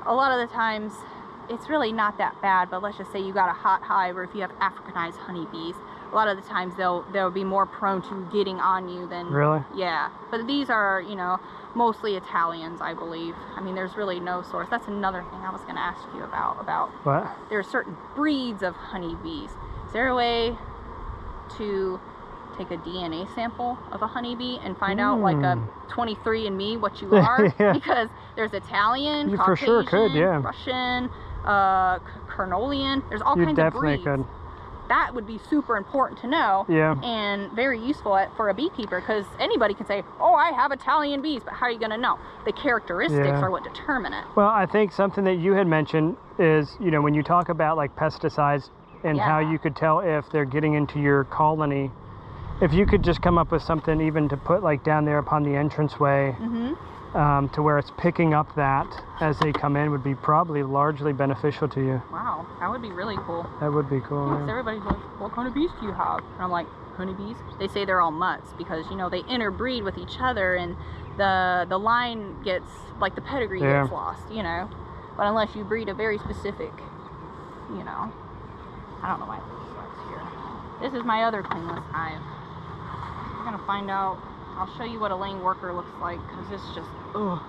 a 0.06 0.14
lot 0.14 0.32
of 0.38 0.48
the 0.48 0.54
times 0.54 0.94
it's 1.50 1.70
really 1.70 1.92
not 1.92 2.18
that 2.18 2.40
bad 2.42 2.70
but 2.70 2.82
let's 2.82 2.98
just 2.98 3.12
say 3.12 3.20
you 3.20 3.34
got 3.34 3.50
a 3.50 3.54
hot 3.54 3.82
hive 3.84 4.16
or 4.18 4.24
if 4.24 4.34
you 4.34 4.42
have 4.42 4.52
africanized 4.60 5.16
honeybees 5.18 5.76
a 6.12 6.16
lot 6.16 6.28
of 6.28 6.38
the 6.38 6.44
times 6.44 6.74
they'll 6.78 7.02
they'll 7.12 7.32
be 7.32 7.44
more 7.44 7.66
prone 7.66 8.02
to 8.02 8.28
getting 8.32 8.60
on 8.60 8.88
you 8.88 9.08
than 9.08 9.28
Really? 9.32 9.62
yeah 9.76 10.10
but 10.32 10.48
these 10.48 10.70
are 10.70 11.02
you 11.02 11.16
know 11.16 11.40
mostly 11.76 12.16
italians 12.16 12.80
i 12.82 12.94
believe 12.94 13.36
i 13.56 13.62
mean 13.62 13.76
there's 13.76 13.98
really 13.98 14.20
no 14.20 14.42
source 14.42 14.70
that's 14.70 14.88
another 14.88 15.26
thing 15.32 15.40
i 15.42 15.50
was 15.52 15.62
going 15.62 15.76
to 15.76 15.82
ask 15.82 16.02
you 16.16 16.24
about 16.24 16.58
about 16.62 16.90
What? 17.04 17.30
there 17.50 17.60
are 17.60 17.64
certain 17.64 17.98
breeds 18.16 18.64
of 18.64 18.76
honeybees 18.76 19.50
is 19.88 19.92
there 19.94 20.08
a 20.08 20.16
way 20.16 20.58
to 21.58 22.00
take 22.58 22.72
a 22.72 22.78
dna 22.78 23.28
sample 23.36 23.78
of 23.92 24.02
a 24.02 24.08
honeybee 24.08 24.60
and 24.64 24.78
find 24.78 25.00
out 25.00 25.20
like 25.20 25.38
a 25.38 25.56
Hmm. 25.56 25.66
23 25.90 26.48
and 26.48 26.58
me 26.58 26.78
what 26.78 27.02
you 27.02 27.14
are 27.16 27.54
Yeah. 27.60 27.74
because 27.74 28.10
there's 28.36 28.54
italian 28.54 29.30
You 29.30 29.38
for 29.38 29.56
sure 29.56 29.84
could, 29.84 30.14
yeah. 30.14 30.42
russian 30.42 31.10
uh 31.46 32.00
Carniolan. 32.30 33.04
there's 33.10 33.22
all 33.22 33.38
You 33.38 33.46
kinds 33.46 33.60
of 33.60 33.66
definitely 33.66 33.98
breeds 33.98 34.04
could. 34.06 34.26
that 34.90 35.14
would 35.14 35.28
be 35.28 35.40
super 35.50 35.78
important 35.78 36.20
to 36.22 36.28
know 36.28 36.66
Yeah. 36.70 36.96
and 37.04 37.52
very 37.52 37.80
useful 37.80 38.16
at, 38.16 38.36
for 38.36 38.50
a 38.50 38.54
beekeeper 38.54 39.00
because 39.00 39.26
anybody 39.40 39.74
can 39.74 39.86
say 39.86 40.04
oh 40.20 40.34
i 40.36 40.52
have 40.52 40.72
italian 40.72 41.22
bees 41.22 41.42
but 41.44 41.54
how 41.54 41.66
are 41.68 41.72
you 41.72 41.80
going 41.80 41.92
to 41.92 41.98
know 41.98 42.18
the 42.46 42.52
characteristics 42.54 43.26
Yeah. 43.28 43.42
are 43.42 43.52
what 43.52 43.64
determine 43.64 44.14
it 44.14 44.24
Well, 44.36 44.48
I 44.50 44.66
think 44.66 44.92
something 44.92 45.24
that 45.26 45.36
you 45.36 45.54
had 45.54 45.68
mentioned 45.68 46.18
is, 46.40 46.76
you 46.80 46.90
know, 46.92 47.02
when 47.02 47.14
you 47.14 47.22
talk 47.24 47.50
about 47.50 47.78
like 47.78 47.96
pesticides 47.96 48.70
and 49.04 49.20
how 49.20 49.40
you 49.40 49.60
could 49.60 49.76
tell 49.76 50.00
if 50.00 50.30
they're 50.32 50.46
getting 50.46 50.74
into 50.74 51.00
your 51.00 51.26
colony, 51.26 51.92
if 52.62 52.74
you 52.74 52.86
could 52.86 53.04
just 53.04 53.22
come 53.22 53.38
up 53.38 53.52
with 53.52 53.62
something 53.62 54.02
even 54.02 54.28
to 54.30 54.38
put 54.38 54.64
like 54.64 54.84
down 54.84 55.06
there 55.06 55.20
upon 55.20 55.44
the 55.44 55.54
entranceway 55.56 56.36
mm-hmm. 56.40 56.74
Um, 57.16 57.50
to 57.50 57.62
where 57.62 57.78
it's 57.78 57.92
picking 57.98 58.34
up 58.34 58.54
that 58.56 58.88
as 59.22 59.38
they 59.40 59.52
come 59.52 59.76
in 59.76 59.92
would 59.92 60.04
be 60.04 60.16
probably 60.16 60.64
largely 60.64 61.14
beneficial 61.14 61.68
to 61.70 61.80
you. 61.80 62.02
wow 62.12 62.46
that 62.60 62.70
would 62.70 62.82
be 62.82 62.92
really 62.92 63.18
cool 63.26 63.46
That 63.60 63.72
would 63.72 63.90
be 63.90 64.02
cool. 64.02 64.30
Because 64.30 64.46
yeah. 64.48 64.52
everybody's 64.52 64.84
like, 64.84 64.98
what 65.20 65.32
kind 65.34 65.48
of 65.48 65.54
bees 65.54 65.70
do 65.80 65.86
you 65.86 65.94
have? 65.94 66.20
And 66.36 66.42
I'm 66.42 66.52
like, 66.52 66.68
honeybees? 66.98 67.38
They 67.60 67.68
say 67.68 67.86
they're 67.86 68.02
all 68.02 68.12
mutts 68.12 68.54
because, 68.58 68.86
you 68.90 68.96
know, 68.96 69.10
they 69.10 69.22
interbreed 69.30 69.84
with 69.84 69.98
each 69.98 70.18
other 70.20 70.56
and 70.56 70.76
the 71.18 71.66
the 71.70 71.78
line 71.78 72.42
gets, 72.44 72.70
like 73.00 73.16
the 73.16 73.22
pedigree 73.22 73.62
Yeah. 73.62 73.82
gets 73.84 73.92
lost, 73.94 74.24
you 74.32 74.42
know? 74.44 74.70
But 75.18 75.28
unless 75.28 75.56
you 75.56 75.64
breed 75.64 75.90
a 75.90 75.94
very 75.94 76.18
specific, 76.18 76.72
you 77.70 77.84
know, 77.84 78.12
I 79.02 79.08
don't 79.08 79.20
know 79.20 79.28
why 79.28 79.38
this 79.38 79.60
is 79.62 80.10
here. 80.10 80.90
This 80.90 80.94
is 81.00 81.06
my 81.06 81.24
other 81.24 81.44
queenless 81.44 81.84
hive. 81.92 82.22
we're 83.38 83.46
gonna 83.46 83.64
find 83.68 83.92
out. 83.92 84.18
I'll 84.58 84.70
show 84.78 84.84
you 84.86 85.00
what 85.00 85.12
a 85.12 85.16
laying 85.16 85.42
worker 85.42 85.74
looks 85.74 85.92
like 86.00 86.20
because 86.28 86.46
it's 86.52 86.76
just, 86.76 86.90
ugh. 87.16 87.40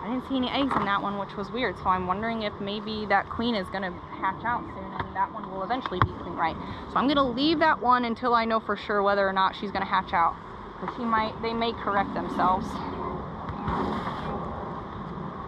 I 0.00 0.08
didn't 0.10 0.28
see 0.28 0.36
any 0.36 0.48
eggs 0.48 0.72
in 0.74 0.84
that 0.84 1.02
one, 1.02 1.18
which 1.18 1.36
was 1.36 1.50
weird. 1.50 1.76
So 1.78 1.90
I'm 1.90 2.06
wondering 2.06 2.42
if 2.42 2.52
maybe 2.60 3.04
that 3.06 3.28
queen 3.28 3.54
is 3.54 3.68
gonna 3.68 3.90
hatch 4.20 4.44
out 4.44 4.62
soon 4.74 4.84
and 4.84 5.14
that 5.14 5.32
one 5.34 5.50
will 5.50 5.64
eventually 5.64 6.00
be 6.00 6.12
queen 6.22 6.34
right. 6.34 6.56
So 6.92 6.96
I'm 6.96 7.08
gonna 7.08 7.28
leave 7.28 7.58
that 7.58 7.80
one 7.80 8.04
until 8.04 8.34
I 8.34 8.44
know 8.44 8.60
for 8.60 8.76
sure 8.76 9.02
whether 9.02 9.28
or 9.28 9.32
not 9.32 9.56
she's 9.56 9.70
gonna 9.70 9.84
hatch 9.84 10.12
out. 10.12 10.34
But 10.80 10.94
she 10.96 11.04
might, 11.04 11.34
they 11.42 11.52
may 11.52 11.72
correct 11.72 12.14
themselves. 12.14 12.66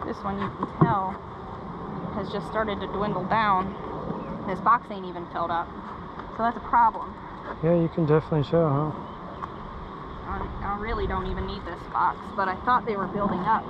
This 0.05 0.19
one 0.25 0.41
you 0.43 0.51
can 0.59 0.67
tell 0.83 1.15
has 2.15 2.31
just 2.33 2.49
started 2.49 2.81
to 2.81 2.87
dwindle 2.89 3.25
down. 3.25 3.71
This 4.49 4.61
box 4.61 4.91
ain't 4.91 5.07
even 5.07 5.27
filled 5.33 5.51
up. 5.51 5.69
So 6.37 6.43
that's 6.43 6.57
a 6.57 6.67
problem. 6.69 7.15
Yeah, 7.63 7.77
you 7.81 7.89
can 7.89 8.07
definitely 8.07 8.45
show, 8.51 8.69
huh? 8.69 9.10
I, 10.31 10.79
really 10.81 11.07
don't 11.07 11.27
even 11.27 11.47
need 11.47 11.65
this 11.67 11.81
box, 11.93 12.19
but 12.37 12.49
I 12.49 12.57
thought 12.65 12.87
they 12.87 12.97
were 12.97 13.09
building 13.09 13.41
up. 13.41 13.65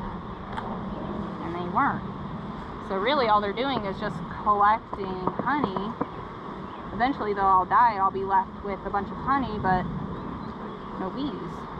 And 1.43 1.55
they 1.55 1.69
weren't. 1.75 2.05
So 2.89 2.97
really 2.97 3.29
all 3.29 3.41
they're 3.41 3.53
doing 3.53 3.85
is 3.85 3.99
just 3.99 4.17
collecting 4.43 5.21
honey. 5.41 5.95
Eventually 6.93 7.35
they'll 7.35 7.45
all 7.45 7.65
die. 7.65 7.97
I'll 7.97 8.11
be 8.11 8.25
left 8.25 8.65
with 8.65 8.79
a 8.85 8.91
bunch 8.91 9.09
of 9.09 9.17
honey, 9.17 9.59
but 9.59 9.83
no 11.01 11.11
bees. 11.11 11.33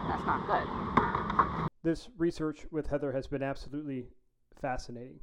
That's 0.09 0.25
not 0.25 0.47
good. 0.47 1.69
This 1.83 2.09
research 2.17 2.67
with 2.71 2.87
Heather 2.87 3.13
has 3.13 3.27
been 3.27 3.43
absolutely 3.43 4.07
fascinating. 4.61 5.21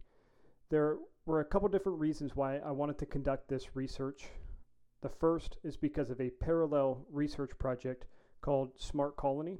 There 0.70 0.98
were 1.26 1.42
a 1.42 1.46
couple 1.46 1.68
different 1.68 2.00
reasons 2.00 2.36
why 2.36 2.58
I 2.58 2.72
wanted 2.72 2.98
to 3.00 3.06
conduct 3.06 3.50
this 3.50 3.76
research. 3.76 4.30
The 5.02 5.10
first 5.10 5.58
is 5.64 5.78
because 5.78 6.10
of 6.10 6.20
a 6.20 6.30
parallel 6.30 7.06
research 7.12 7.52
project 7.60 8.06
called 8.48 8.80
Smart 8.80 9.18
Colony. 9.18 9.60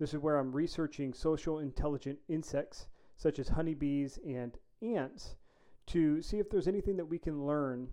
This 0.00 0.12
is 0.12 0.18
where 0.18 0.36
I'm 0.36 0.50
researching 0.50 1.14
social 1.14 1.60
intelligent 1.60 2.18
insects 2.26 2.88
such 3.16 3.38
as 3.38 3.50
honeybees 3.50 4.18
and 4.26 4.58
ants 4.82 5.36
to 5.86 6.20
see 6.20 6.40
if 6.40 6.50
there's 6.50 6.66
anything 6.66 6.96
that 6.96 7.06
we 7.06 7.20
can 7.20 7.46
learn 7.46 7.86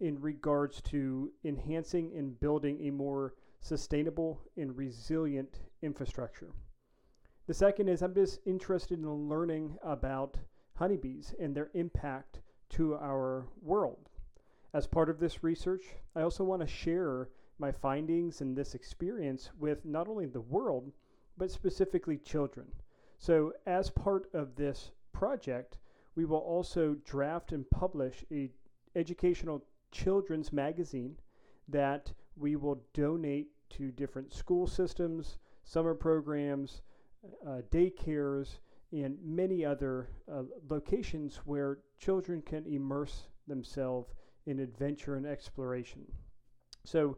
in 0.00 0.18
regards 0.18 0.80
to 0.80 1.30
enhancing 1.44 2.10
and 2.16 2.40
building 2.40 2.86
a 2.86 2.90
more 2.90 3.34
sustainable 3.60 4.40
and 4.56 4.74
resilient 4.78 5.60
infrastructure. 5.82 6.54
The 7.46 7.52
second 7.52 7.90
is 7.90 8.00
I'm 8.00 8.14
just 8.14 8.40
interested 8.46 8.98
in 8.98 9.28
learning 9.28 9.76
about 9.82 10.38
honeybees 10.76 11.34
and 11.38 11.54
their 11.54 11.68
impact 11.74 12.40
to 12.70 12.94
our 12.94 13.46
world. 13.60 14.08
As 14.72 14.86
part 14.86 15.10
of 15.10 15.20
this 15.20 15.44
research, 15.44 15.84
I 16.14 16.22
also 16.22 16.44
want 16.44 16.62
to 16.62 16.66
share 16.66 17.28
my 17.58 17.72
findings 17.72 18.40
and 18.40 18.56
this 18.56 18.74
experience 18.74 19.50
with 19.58 19.84
not 19.84 20.08
only 20.08 20.26
the 20.26 20.40
world, 20.40 20.92
but 21.36 21.50
specifically 21.50 22.18
children. 22.18 22.66
So, 23.18 23.52
as 23.66 23.90
part 23.90 24.28
of 24.34 24.56
this 24.56 24.90
project, 25.12 25.78
we 26.14 26.24
will 26.24 26.38
also 26.38 26.94
draft 27.04 27.52
and 27.52 27.68
publish 27.70 28.24
a 28.30 28.50
educational 28.94 29.62
children's 29.90 30.52
magazine 30.52 31.16
that 31.68 32.12
we 32.36 32.56
will 32.56 32.82
donate 32.94 33.48
to 33.70 33.90
different 33.90 34.32
school 34.32 34.66
systems, 34.66 35.38
summer 35.64 35.94
programs, 35.94 36.82
uh, 37.46 37.60
daycares, 37.70 38.58
and 38.92 39.18
many 39.22 39.64
other 39.64 40.08
uh, 40.30 40.42
locations 40.68 41.36
where 41.44 41.78
children 41.98 42.40
can 42.42 42.64
immerse 42.66 43.28
themselves 43.46 44.14
in 44.46 44.60
adventure 44.60 45.16
and 45.16 45.26
exploration. 45.26 46.06
So, 46.84 47.16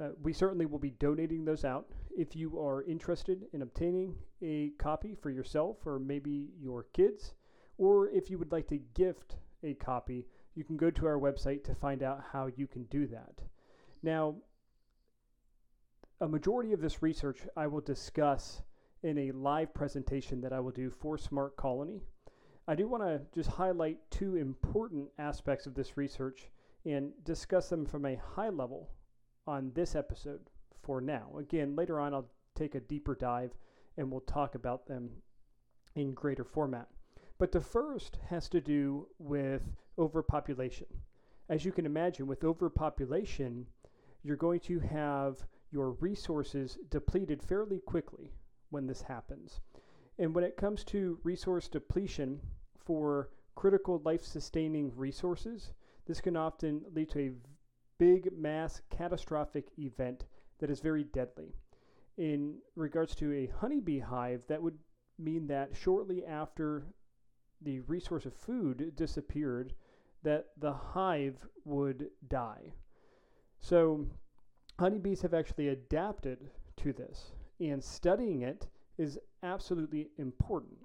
uh, 0.00 0.08
we 0.22 0.32
certainly 0.32 0.66
will 0.66 0.78
be 0.78 0.90
donating 0.90 1.44
those 1.44 1.64
out. 1.64 1.86
If 2.16 2.34
you 2.34 2.58
are 2.58 2.82
interested 2.84 3.44
in 3.52 3.62
obtaining 3.62 4.14
a 4.42 4.70
copy 4.78 5.14
for 5.14 5.30
yourself 5.30 5.76
or 5.84 5.98
maybe 5.98 6.48
your 6.58 6.86
kids, 6.92 7.34
or 7.76 8.08
if 8.08 8.30
you 8.30 8.38
would 8.38 8.52
like 8.52 8.68
to 8.68 8.78
gift 8.94 9.36
a 9.62 9.74
copy, 9.74 10.26
you 10.54 10.64
can 10.64 10.76
go 10.76 10.90
to 10.90 11.06
our 11.06 11.18
website 11.18 11.64
to 11.64 11.74
find 11.74 12.02
out 12.02 12.24
how 12.32 12.48
you 12.56 12.66
can 12.66 12.84
do 12.84 13.06
that. 13.08 13.42
Now, 14.02 14.36
a 16.20 16.28
majority 16.28 16.72
of 16.72 16.80
this 16.80 17.02
research 17.02 17.40
I 17.56 17.66
will 17.66 17.80
discuss 17.80 18.62
in 19.02 19.18
a 19.18 19.32
live 19.32 19.72
presentation 19.72 20.40
that 20.40 20.52
I 20.52 20.60
will 20.60 20.70
do 20.70 20.90
for 20.90 21.16
Smart 21.18 21.56
Colony. 21.56 22.02
I 22.68 22.74
do 22.74 22.88
want 22.88 23.02
to 23.02 23.22
just 23.34 23.50
highlight 23.50 23.98
two 24.10 24.36
important 24.36 25.08
aspects 25.18 25.66
of 25.66 25.74
this 25.74 25.96
research 25.96 26.50
and 26.86 27.12
discuss 27.24 27.68
them 27.68 27.84
from 27.84 28.06
a 28.06 28.16
high 28.16 28.48
level 28.48 28.90
on 29.46 29.72
this 29.74 29.94
episode 29.94 30.40
for 30.82 31.00
now. 31.00 31.30
Again, 31.38 31.76
later 31.76 32.00
on, 32.00 32.14
I'll 32.14 32.30
take 32.54 32.74
a 32.74 32.80
deeper 32.80 33.14
dive 33.14 33.52
and 33.96 34.10
we'll 34.10 34.20
talk 34.20 34.54
about 34.54 34.86
them 34.86 35.10
in 35.94 36.14
greater 36.14 36.44
format. 36.44 36.88
But 37.38 37.52
the 37.52 37.60
first 37.60 38.18
has 38.28 38.48
to 38.50 38.60
do 38.60 39.08
with 39.18 39.62
overpopulation. 39.98 40.86
As 41.48 41.64
you 41.64 41.72
can 41.72 41.86
imagine, 41.86 42.26
with 42.26 42.44
overpopulation, 42.44 43.66
you're 44.22 44.36
going 44.36 44.60
to 44.60 44.78
have 44.80 45.46
your 45.72 45.92
resources 45.92 46.78
depleted 46.90 47.42
fairly 47.42 47.80
quickly 47.80 48.32
when 48.70 48.86
this 48.86 49.02
happens. 49.02 49.60
And 50.18 50.34
when 50.34 50.44
it 50.44 50.56
comes 50.56 50.84
to 50.84 51.18
resource 51.24 51.66
depletion 51.68 52.40
for 52.76 53.30
critical 53.54 54.00
life 54.04 54.22
sustaining 54.22 54.92
resources, 54.94 55.72
this 56.06 56.20
can 56.20 56.36
often 56.36 56.82
lead 56.94 57.10
to 57.10 57.20
a 57.20 57.32
big 58.00 58.30
mass 58.34 58.80
catastrophic 58.88 59.66
event 59.78 60.24
that 60.58 60.70
is 60.70 60.80
very 60.80 61.04
deadly. 61.04 61.54
In 62.16 62.56
regards 62.74 63.14
to 63.16 63.30
a 63.32 63.52
honeybee 63.60 63.98
hive, 63.98 64.42
that 64.48 64.62
would 64.62 64.78
mean 65.18 65.46
that 65.48 65.76
shortly 65.76 66.24
after 66.24 66.86
the 67.60 67.80
resource 67.80 68.24
of 68.24 68.32
food 68.32 68.96
disappeared, 68.96 69.74
that 70.22 70.46
the 70.56 70.72
hive 70.72 71.36
would 71.66 72.08
die. 72.28 72.72
So 73.58 74.06
honeybees 74.78 75.20
have 75.20 75.34
actually 75.34 75.68
adapted 75.68 76.50
to 76.78 76.94
this, 76.94 77.32
and 77.60 77.84
studying 77.84 78.40
it 78.40 78.66
is 78.96 79.18
absolutely 79.42 80.08
important. 80.16 80.78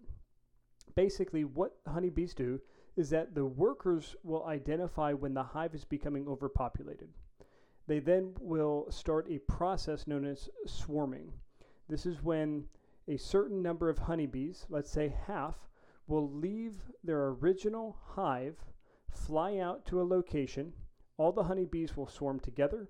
Basically, 0.96 1.46
what 1.46 1.78
honeybees 1.88 2.34
do 2.34 2.60
is 2.96 3.10
that 3.10 3.36
the 3.36 3.46
workers 3.46 4.16
will 4.24 4.46
identify 4.46 5.14
when 5.14 5.34
the 5.34 5.44
hive 5.44 5.76
is 5.76 5.86
becoming 5.86 6.28
overpopulated. 6.28 7.10
They 7.88 8.00
then 8.00 8.34
will 8.40 8.88
start 8.90 9.28
a 9.30 9.40
process 9.40 10.08
known 10.08 10.26
as 10.26 10.50
swarming. 10.66 11.32
This 11.88 12.06
is 12.06 12.24
when 12.24 12.66
a 13.08 13.18
certain 13.18 13.62
number 13.62 13.90
of 13.90 14.00
honeybees, 14.00 14.66
let's 14.70 14.90
say 14.90 15.14
half, 15.28 15.56
will 16.08 16.32
leave 16.32 16.74
their 17.04 17.28
original 17.28 17.98
hive, 18.06 18.58
fly 19.10 19.58
out 19.58 19.86
to 19.86 20.02
a 20.02 20.04
location. 20.04 20.74
All 21.18 21.32
the 21.32 21.44
honeybees 21.44 21.96
will 21.96 22.08
swarm 22.08 22.40
together 22.40 22.90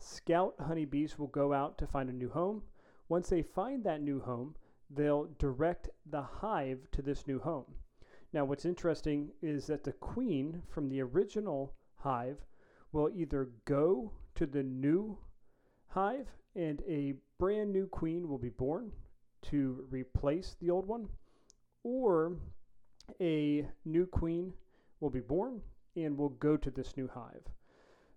Scout 0.00 0.56
honeybees 0.58 1.18
will 1.18 1.28
go 1.28 1.52
out 1.52 1.78
to 1.78 1.86
find 1.86 2.10
a 2.10 2.12
new 2.12 2.28
home. 2.28 2.64
Once 3.08 3.28
they 3.28 3.42
find 3.42 3.84
that 3.84 4.02
new 4.02 4.20
home, 4.20 4.56
they'll 4.90 5.26
direct 5.38 5.88
the 6.04 6.20
hive 6.20 6.90
to 6.90 7.00
this 7.00 7.26
new 7.26 7.38
home. 7.38 7.76
Now, 8.34 8.44
what's 8.44 8.64
interesting 8.64 9.30
is 9.42 9.68
that 9.68 9.84
the 9.84 9.92
queen 9.92 10.60
from 10.68 10.88
the 10.88 11.00
original 11.00 11.72
hive 11.94 12.44
will 12.90 13.08
either 13.14 13.50
go 13.64 14.10
to 14.34 14.44
the 14.44 14.64
new 14.64 15.16
hive 15.86 16.26
and 16.56 16.82
a 16.88 17.14
brand 17.38 17.72
new 17.72 17.86
queen 17.86 18.28
will 18.28 18.38
be 18.38 18.48
born 18.48 18.90
to 19.42 19.86
replace 19.88 20.56
the 20.58 20.68
old 20.68 20.88
one, 20.88 21.08
or 21.84 22.36
a 23.20 23.68
new 23.84 24.04
queen 24.04 24.52
will 24.98 25.10
be 25.10 25.20
born 25.20 25.60
and 25.94 26.18
will 26.18 26.30
go 26.30 26.56
to 26.56 26.72
this 26.72 26.96
new 26.96 27.06
hive. 27.06 27.44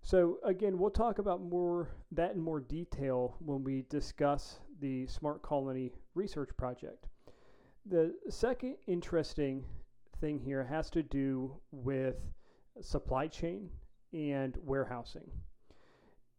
So 0.02 0.40
again, 0.44 0.78
we'll 0.78 0.90
talk 0.90 1.20
about 1.20 1.42
more 1.42 1.90
that 2.10 2.32
in 2.32 2.40
more 2.40 2.58
detail 2.58 3.36
when 3.38 3.62
we 3.62 3.84
discuss 3.88 4.58
the 4.80 5.06
Smart 5.06 5.42
Colony 5.42 5.92
research 6.16 6.50
project. 6.56 7.06
The 7.86 8.16
second 8.28 8.78
interesting 8.88 9.64
thing 10.20 10.38
here 10.38 10.64
has 10.64 10.90
to 10.90 11.02
do 11.02 11.56
with 11.70 12.16
supply 12.80 13.26
chain 13.26 13.70
and 14.12 14.56
warehousing. 14.64 15.30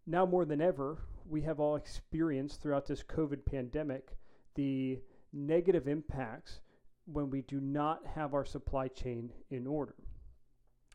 Now 0.07 0.25
more 0.25 0.45
than 0.45 0.61
ever, 0.61 0.97
we 1.27 1.41
have 1.41 1.59
all 1.59 1.75
experienced 1.75 2.61
throughout 2.61 2.87
this 2.87 3.03
COVID 3.03 3.45
pandemic 3.45 4.17
the 4.55 4.99
negative 5.31 5.87
impacts 5.87 6.61
when 7.05 7.29
we 7.29 7.41
do 7.43 7.59
not 7.59 8.05
have 8.05 8.33
our 8.33 8.45
supply 8.45 8.87
chain 8.87 9.31
in 9.49 9.67
order. 9.67 9.95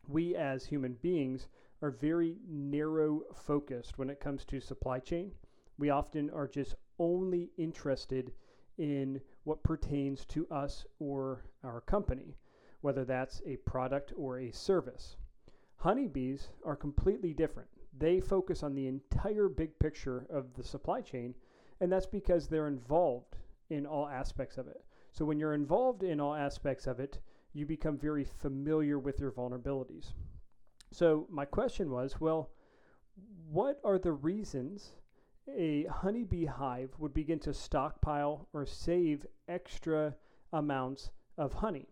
We 0.09 0.35
as 0.37 0.67
human 0.67 0.95
beings 1.03 1.49
are 1.83 1.91
very 1.91 2.37
narrow 2.49 3.23
focused 3.35 3.99
when 3.99 4.11
it 4.11 4.21
comes 4.21 4.45
to 4.47 4.61
supply 4.61 4.99
chain. 4.99 5.33
We 5.79 5.91
often 5.91 6.31
are 6.31 6.49
just 6.49 6.75
only 6.99 7.51
interested 7.57 8.33
in 8.79 9.21
what 9.45 9.63
pertains 9.63 10.25
to 10.27 10.47
us 10.51 10.85
or 10.99 11.45
our 11.63 11.81
company, 11.83 12.37
whether 12.85 13.05
that's 13.07 13.41
a 13.47 13.57
product 13.57 14.13
or 14.15 14.39
a 14.39 14.53
service. 14.53 15.17
Honeybees 15.77 16.51
are 16.67 16.77
completely 16.77 17.33
different. 17.33 17.71
They 17.99 18.21
focus 18.21 18.63
on 18.63 18.75
the 18.75 18.87
entire 18.87 19.49
big 19.49 19.79
picture 19.79 20.27
of 20.29 20.53
the 20.53 20.63
supply 20.63 21.01
chain 21.01 21.35
And 21.81 21.91
that's 21.91 22.07
because 22.07 22.47
they're 22.47 22.69
involved 22.69 23.37
in 23.71 23.87
all 23.87 24.09
aspects 24.09 24.59
of 24.59 24.69
it. 24.69 24.85
So 25.13 25.25
when 25.25 25.39
you're 25.39 25.55
involved 25.55 26.03
in 26.03 26.21
all 26.21 26.35
aspects 26.35 26.87
of 26.87 27.01
it, 27.01 27.19
you 27.53 27.67
become 27.67 27.97
very 27.97 28.25
familiar 28.25 28.99
with 28.99 29.21
your 29.21 29.31
vulnerabilities. 29.31 30.13
So 30.93 31.27
my 31.31 31.45
question 31.45 31.91
was, 31.91 32.21
well, 32.21 32.51
what 33.51 33.81
are 33.85 33.99
the 33.99 34.13
reasons 34.13 34.93
a 35.49 35.85
honeybee 35.85 36.47
hive 36.47 36.91
would 36.99 37.15
begin 37.15 37.39
to 37.41 37.55
stockpile 37.55 38.49
or 38.53 38.67
save 38.67 39.27
extra 39.49 40.15
amounts 40.53 41.11
of 41.37 41.53
honey? 41.53 41.89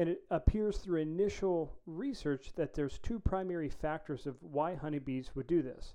And 0.00 0.08
it 0.08 0.22
appears 0.30 0.78
through 0.78 1.02
initial 1.02 1.76
research 1.84 2.54
that 2.54 2.72
there's 2.72 2.96
two 3.00 3.20
primary 3.20 3.68
factors 3.68 4.26
of 4.26 4.42
why 4.42 4.74
honeybees 4.74 5.36
would 5.36 5.46
do 5.46 5.60
this. 5.60 5.92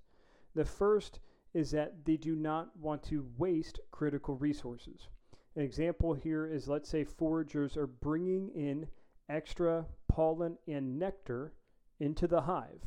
The 0.53 0.63
first 0.63 1.19
is 1.55 1.71
that 1.71 2.05
they 2.05 2.15
do 2.15 2.35
not 2.35 2.69
want 2.77 3.01
to 3.05 3.25
waste 3.39 3.79
critical 3.89 4.35
resources. 4.35 5.09
An 5.55 5.63
example 5.63 6.13
here 6.13 6.45
is 6.45 6.67
let's 6.67 6.87
say 6.87 7.03
foragers 7.03 7.75
are 7.77 7.87
bringing 7.87 8.49
in 8.49 8.87
extra 9.27 9.87
pollen 10.07 10.59
and 10.67 10.99
nectar 10.99 11.53
into 11.99 12.27
the 12.27 12.41
hive. 12.41 12.85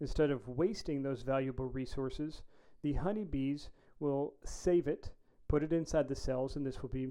Instead 0.00 0.30
of 0.30 0.48
wasting 0.48 1.02
those 1.02 1.22
valuable 1.22 1.70
resources, 1.70 2.42
the 2.82 2.92
honeybees 2.92 3.70
will 4.00 4.34
save 4.44 4.86
it, 4.86 5.12
put 5.48 5.62
it 5.62 5.72
inside 5.72 6.08
the 6.08 6.14
cells, 6.14 6.56
and 6.56 6.66
this 6.66 6.82
will 6.82 6.90
be 6.90 7.08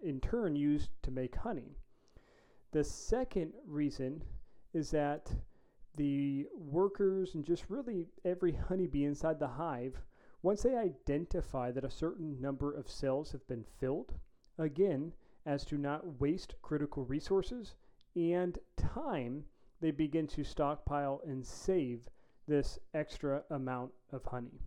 in 0.00 0.20
turn 0.20 0.54
used 0.54 0.90
to 1.02 1.10
make 1.10 1.34
honey. 1.34 1.74
The 2.72 2.84
second 2.84 3.54
reason 3.66 4.22
is 4.72 4.90
that 4.92 5.34
the 5.96 6.46
workers 6.54 7.34
and 7.34 7.44
just 7.44 7.68
really 7.68 8.06
every 8.24 8.52
honeybee 8.52 9.04
inside 9.04 9.40
the 9.40 9.48
hive, 9.48 10.00
once 10.42 10.62
they 10.62 10.76
identify 10.76 11.72
that 11.72 11.84
a 11.84 11.90
certain 11.90 12.40
number 12.40 12.72
of 12.72 12.88
cells 12.88 13.32
have 13.32 13.46
been 13.48 13.64
filled, 13.64 14.14
again, 14.56 15.12
as 15.44 15.64
to 15.64 15.78
not 15.78 16.20
waste 16.20 16.54
critical 16.62 17.04
resources 17.04 17.74
and 18.14 18.58
time, 18.76 19.44
they 19.80 19.90
begin 19.90 20.26
to 20.28 20.44
stockpile 20.44 21.20
and 21.26 21.44
save 21.44 22.08
this 22.46 22.78
extra 22.94 23.42
amount 23.50 23.92
of 24.12 24.24
honey. 24.24 24.60